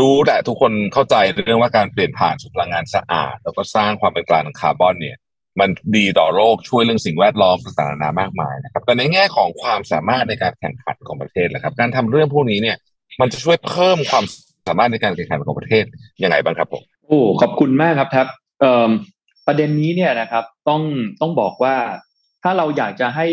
[0.00, 5.16] รู้แหละทุกคนเข้าใจเรื่องว่าการเปลี่ยนผ่านสู่พลังงานสะอาด แล้วก็สร้างความเป็นกลางทางคาร์บอนเนี่ย
[5.60, 12.76] มันดีต่อโลกช่วยเรื่องสิ่งแวดล้อมต่างๆนานามากมายนะครับแต่ในแง่ของความสามารถในการแข่งขันของประเทศนะครับ การทำเรื่องพวกนี้เนี่ย
[13.20, 14.24] มันจะช่วยเพิ่มความ
[14.66, 15.84] สามารถในการแข่งขันของประเทศ
[16.22, 18.26] ยังไงบ้างครับผมโอ้ขอบคุณมากครับแท็บ
[19.46, 20.82] ประเด็นนี้เนี่ยนะครับ ต้อง
[21.20, 21.76] ต้องบอกว่า
[22.42, 23.26] ถ้าเราอยากจะให้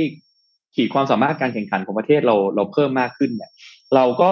[0.75, 3.51] ขีดความสามารถการแข่งขันของประเทศเราเราเพิ่มมากขึ้นเนี่ย
[3.95, 4.29] เราก็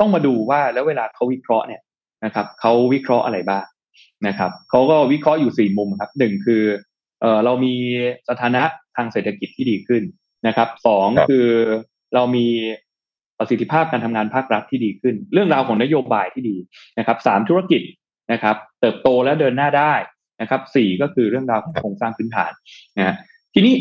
[0.00, 1.82] ต้องมาดูว่าแล้วเวลาเขาวิเคราะห์เนี่ย
[2.24, 3.64] นะครับเขาวิเคราะห์อะไรบ้าง
[4.26, 6.62] นะครับเขาก็วิเคราะห์อยู่สี่มุมครับหนึ่งคือ
[7.24, 7.74] เออเรามี
[8.28, 8.62] สถานะ
[8.96, 10.02] ทางเศรษฐกิจที่ดีขึ้น
[10.46, 11.48] นะครับสองครับคือ
[12.14, 12.46] เรามี
[13.38, 16.56] ประสิทธิภาพการทำงานภาครัฐที่ดีขึ้น เรื่องราวของนโยบายที่ดี
[16.98, 17.82] นะครับสามธุรกิจ
[18.32, 19.94] นะครับ เติบโตและเดินหน้าได้
[20.40, 22.52] นะครับสี่ก็คือเรื่องราวของโครงสร้างพื้นฐาน
[22.98, 23.16] นะฮะ
[23.54, 23.74] ทีนี้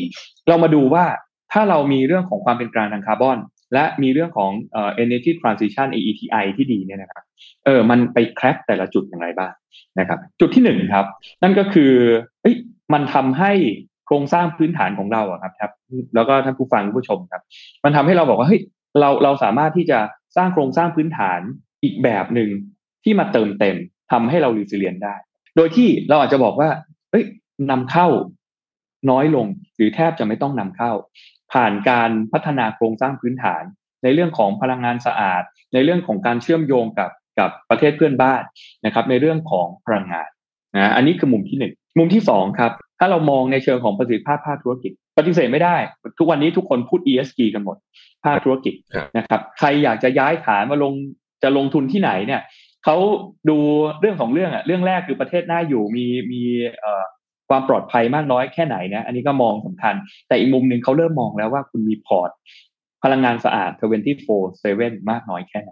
[0.47, 1.06] เรามาดูว่า
[1.51, 3.38] ถ้าเรามีเรื่องของความเป็นกลางทางคาร์บอน
[3.73, 7.23] และมีเรื่องของเอ่อ energy transition AETI ที่ดีเนี่ยนะครับ
[7.65, 9.53] เออมันไปแคร็กแต่ละจุดอย่างไรบ้าง
[9.99, 11.06] นะครับ จุดที่หนึ่งครับ
[11.43, 11.93] นั่นก็คือ
[12.41, 12.56] เอ้ย
[12.93, 13.51] มันทำให้
[14.06, 15.71] โครงสร้างพื้นฐานของเราอะครับครับ
[16.15, 17.41] แล้วก็ท่านผู้ฟังผู้ชมครับ
[17.84, 18.62] มันทำให้เราบอกว่าเฮ้ย
[18.99, 19.99] เราเราสามารถที่จะ
[20.38, 21.39] สร้างโครงสร้างพื้นฐาน
[21.84, 22.49] อีกแบบหนึ่ง
[23.03, 23.77] ที่มาเติมเต็ม
[24.12, 25.15] ทำให้เรา resilient ได้
[25.56, 26.69] โดยที่เราอาจจะบอกว่า
[27.12, 27.25] เอ้ย
[27.71, 28.08] นำเข้า
[29.10, 30.91] น้อยลงหรือแทบจะไม่ต้องนำเข้า
[31.53, 33.63] ผ่านการพัฒนาโครงสร้างพื้นฐาน
[34.03, 38.41] ในเรื่องของพลังงานสะอาด ในเรื่องของการเชื่อมโยงกับกับประเทศเพื่อนบ้าน
[38.86, 40.29] นะครับ ในเรื่องของพลังงาน
[40.75, 45.75] นะอันนี้คือมุมที่หนึ่งมุมที่สองครับ ถ้าเรามองในเชิงของประสิทธิภาพภาคธุรกิจ ปฏิเสธไม่ได้
[46.17, 47.77] ทุกวันนี้ทุกคนพูด ESG กันหมด
[48.25, 50.93] ภาคธุรกิจครับนะครับ ใครอยากจะย้ายฐานมาลง
[51.43, 52.41] จะลงทุนที่ไหนเนี่ย
[52.86, 52.97] เขา
[53.49, 53.58] ดู
[53.99, 56.41] เรื่องของเรื่องอะเรื่องแรกคือประเทศน่าอยู่มีมี
[56.79, 57.03] เอ่อ
[57.49, 59.95] ความปลอดภัยมากน้อยแค่ไหนนะอันนี้ก็มองสำคัญ
[60.27, 62.29] แต่อีกมุมหนึ่งเขาเริ่มมองแล้วว่าคุณมีพอร์ต
[63.03, 63.71] พลังงานสะอาด
[64.39, 65.71] 24/7 มากน้อยแค่ไหน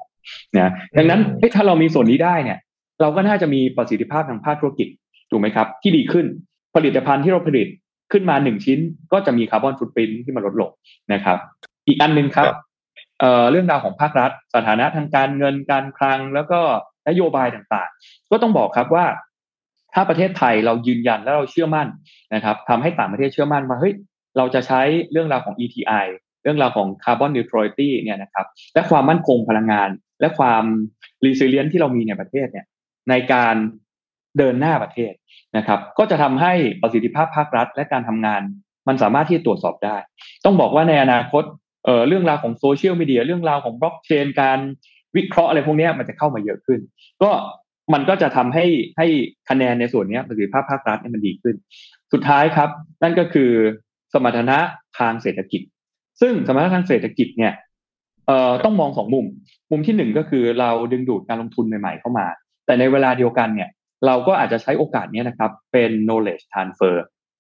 [0.57, 2.59] นะดังนั้นเอ๊ะถ้าเรามีส่วนนี้ได้เนี่ย
[3.01, 4.87] เราก็น่าจะมีประสิทธิภาพทางภาคธุรกิจ
[5.29, 6.25] ถูกไหมครับ ที่ดีขึ้น
[6.75, 7.67] ผลิตภัณฑ์ที่เราผลิต
[8.11, 8.79] ขึ้นมาหนึ่งชิ้น
[9.11, 10.71] ก็จะมีคาร์บอนฟุตปรินที่มันลดลง
[11.13, 11.37] นะครับ
[11.87, 12.57] อีกอันหนึ่งครับครับ
[13.19, 16.59] เอ่อเรื่องราวของภาครัฐ สถานะทางการเงินการคลัง แล้วก็
[17.09, 19.05] นโยบายต่างๆ ก็ต้องบอกครับว่า
[19.93, 21.87] ถ้าประเทศไทยเรายืนยันและเราเชื่อมั่น
[22.35, 23.93] นะครับทำให้ต่างประเทศเชื่อมั่นว่าเฮ้ย
[24.37, 24.81] เราจะใช้
[25.11, 26.05] เรื่องราวของ ETI
[26.43, 29.89] เรื่องราวของ Carbon Neutrality เนี่ยนะครับ และความมั่นคงพลังงาน
[30.21, 30.63] และความ
[31.25, 32.65] resilient ที่เรามีในประเทศเนี่ย
[33.09, 33.55] ในการ
[34.37, 35.13] เดินหน้าประเทศ
[35.57, 38.41] นะครับ ก็จะทำให้ประสิทธิภาพภาครัฐ และการทำงาน
[38.87, 39.97] มันสามารถที่จะตรวจสอบได้
[40.45, 41.43] ต้องบอกว่าในอนาคต
[41.85, 44.59] เอ่อเรื่องราวของโซเชียลมีเดียเรื่องราวของบล็อกเชนการ
[45.15, 46.79] วิเคราะห์อะไรพวกนี้มันจะเข้ามาเยอะขึ้น
[47.23, 47.31] ก็
[47.93, 48.65] มันก็จะทำให้
[48.97, 49.07] ให้
[49.49, 51.55] คะแนนในส่วนนี้ประสิทธิภาพภาครัฐเนี่ยมันดีขึ้น
[52.13, 52.69] สุดท้ายครับ
[53.03, 53.51] นั่นก็คือ
[54.13, 54.57] สมรรถนะ
[54.99, 55.61] ทางเศรษฐกิจ
[56.21, 57.53] ซึ่งสมรรถนะทางเศรษฐกิจเนี่ย
[58.27, 59.25] เอ่อต้องมองสองมุม
[59.71, 62.25] มุมที่หนึ่งก็คือเราดึงดูดการลงทุนใหม่ๆเข้ามา
[62.65, 63.69] แต่ในเวลาเดียวกันเนี่ย
[64.05, 66.95] เราก็อาจจะใช้โอกาสนี้นะครับเป็น knowledge transfer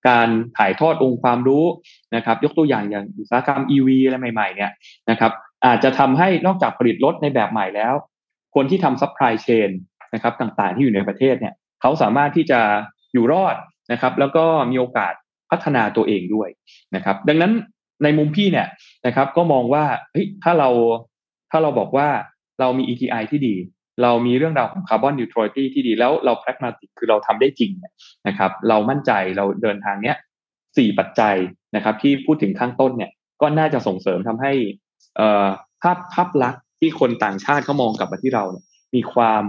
[0.07, 1.65] การถ่ายทอดองค์ความรู้
[2.15, 4.71] นะครับ ยกตัวอย่างอย่างอุตสาหกรรม EV อะไรใหม่ ๆ เนี่ย
[5.09, 5.31] นะครับ
[5.65, 7.93] อาจจะทำให้นอกจากผลิตรถในแบบใหม่แล้ว
[8.55, 9.69] คนที่ทำ supply chain
[10.13, 12.59] นะครับต่างๆที่อยู่ในประเทศเนี่ยเขาสามารถที่จะ
[13.13, 13.55] อยู่รอด
[13.91, 15.13] นะครับ แล้วก็มีโอกาส
[15.49, 16.49] พัฒนาตัวเองด้วย
[16.95, 17.51] นะครับ ดังนั้น
[18.03, 18.67] ในมุมพี่เนี่ย
[19.05, 20.69] นะครับ ก็มองว่าเฮ้ยถ้าเรา
[21.51, 22.07] ถ้าเราบอกว่า
[22.59, 23.55] เรามี ETI ที่ดี
[24.01, 27.71] เรามีเรื่องราวของคาร์บอนนิวทรัลิตี้ที่ดีแล้วเรา pragmatic คือเราทำได้จริง
[28.27, 30.15] นะครับ เรามั่นใจเราเดินทางเนี้ย
[30.77, 31.35] สี่ปัจจัย
[31.75, 33.11] นะครับ ที่พูดถึงข้างต้นเนี่ย
[33.41, 34.53] ก็น่าจะส่งเสริมทำให้
[35.17, 35.47] เอ่อ
[35.81, 39.43] ภาพภาพลักษณ์ที่คนต่างชาติเขามองกลับมาที่เราเนี่ยมีความ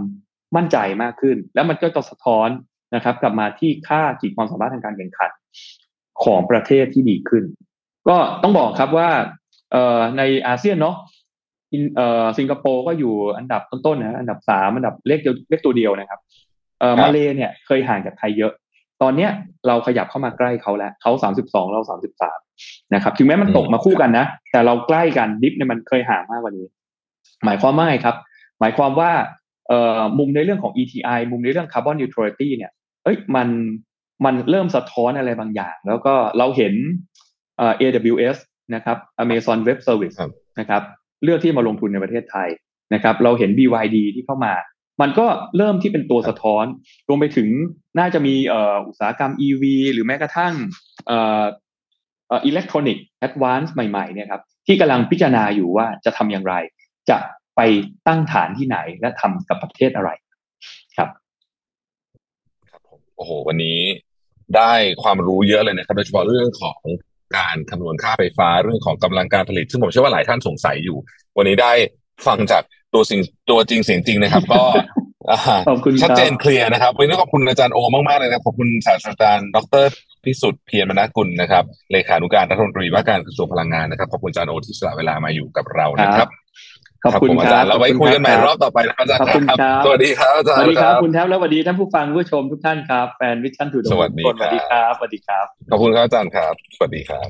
[0.57, 2.49] มั่นใจมากขึ้น แล้วมันก็จะสะท้อน
[2.95, 5.31] นะครับ กลับมาที่ค่าขีดความสามารถทางการแข่งขัน
[6.25, 7.45] ของประเทศที่ดีขึ้น
[8.09, 9.11] ก็ต้องบอกครับว่า
[9.73, 10.97] เอ่อในอาเซียนเนาะ
[11.97, 16.21] เอ่อสิงคโปร์ก็อยู่อันดับต้นๆนะอันดับสามอันดับเลขเดียวเลขตัวเดียวนะครับ
[16.81, 18.53] เอ่อครับมาเลเนี่ยเคยห่างจากไทยเยอะ
[19.03, 19.31] ตอนเนี้ย
[19.67, 22.39] เราขยับเข้ามาใกล้เขาแล้วเขาสามสิบสองเราสามสิบสาม
[22.95, 26.67] นะครับถึงแม้มันตกมาคู่กันนะ แต่เราใกล้กันดิฟเนี่ยมันเคยห่างมากกว่านี้
[27.45, 28.17] หมายความว่าไงครับ
[28.61, 29.11] หมายความว่า
[29.69, 32.73] เอ่อมุมในเรื่องของ ETI มุมในเรื่อง Carbon Neutrality เนี่ย
[33.05, 33.49] เอ้ยมัน
[34.25, 36.75] มันเริ่มสะท้อนอะไรบางอย่าง แล้วก็เราเห็น
[37.59, 38.37] เอ่อ AWS
[38.75, 40.83] นะครับ Amazon Web Service ครับนะครับ
[41.25, 42.49] เลือกที่มาลงทุนในประเทศไทย
[42.95, 44.55] นะครับ เราเห็น BYD ที่เข้ามา
[45.03, 46.65] มันก็เริ่มที่เป็นตัวสะท้อน
[47.09, 47.49] รวมไปถึง
[47.99, 48.35] น่าจะมี
[48.87, 49.63] อุตสาหกรรม EV
[49.93, 50.55] หรือแม้กระทั่ง
[52.33, 56.55] อิเล็กทรอนิกส์ advance ใหม่ๆเนี่ยครับที่กำลังพิจารณาอยู่ว่าจะทำอย่างไร
[57.11, 57.19] จะ
[57.57, 57.61] ไป
[58.07, 60.11] ตั้งฐานที่ไหนและทำกับประเทศอะไร
[60.97, 61.09] ครับ
[62.71, 63.79] ครับผมโอ้โห วันนี้
[64.57, 66.81] ได้ความรู้เยอะเลยนะครับ โดยเฉพาะเรื่องของ
[67.37, 70.97] การคำนวณค่าไฟฟ้าเรื่องของกำลังการผลิต ซึ่งผมเชื่อว่าหลายท่านสงสัยอยู่
[71.37, 71.73] วันนี้ได้
[72.27, 72.63] ฟังจาก
[72.95, 73.21] ตัวจริง
[73.51, 74.63] ตัวจริงเสียงจริงนะครับ ก็
[75.31, 79.85] อ่าขอบคุณครับชัดเจนเคลียร์นะครับวันนี้ขอบคุณอาจารย์โอมากๆเลยนะครับขอบคุณศาสตราจารย์ดร
[80.25, 86.29] พิสุทธิ์เพียรมนกุลนะครับเลขานุการรัฐมนตรีว่าการกระทรวงพลังงานนะครับขอบคุณอาจารย์โอที่สละเวลามาอยู่กับเรานะครับ
[87.05, 97.29] ขอบคุณผมคอารัจารบย์เราไว้คุยกันใหม่รอบต่อไปนะครับอาจารย์ขอบคุณครับสวัสดีครับอาจารสย์วัสดีครับคุณแท็บและสวัสดีท่านผู้ฟังผู้ชมทุกท่านครับแฟนวิชั่นทูดสวัสดีคนสวัสดีครับสวัสดีครับขอบคุณครับอาจารย์ครับ สวัสดีครับ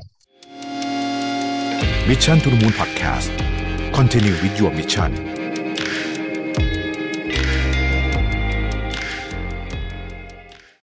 [2.09, 3.29] Mission to the Moon Podcast
[3.97, 5.11] Continue with your mission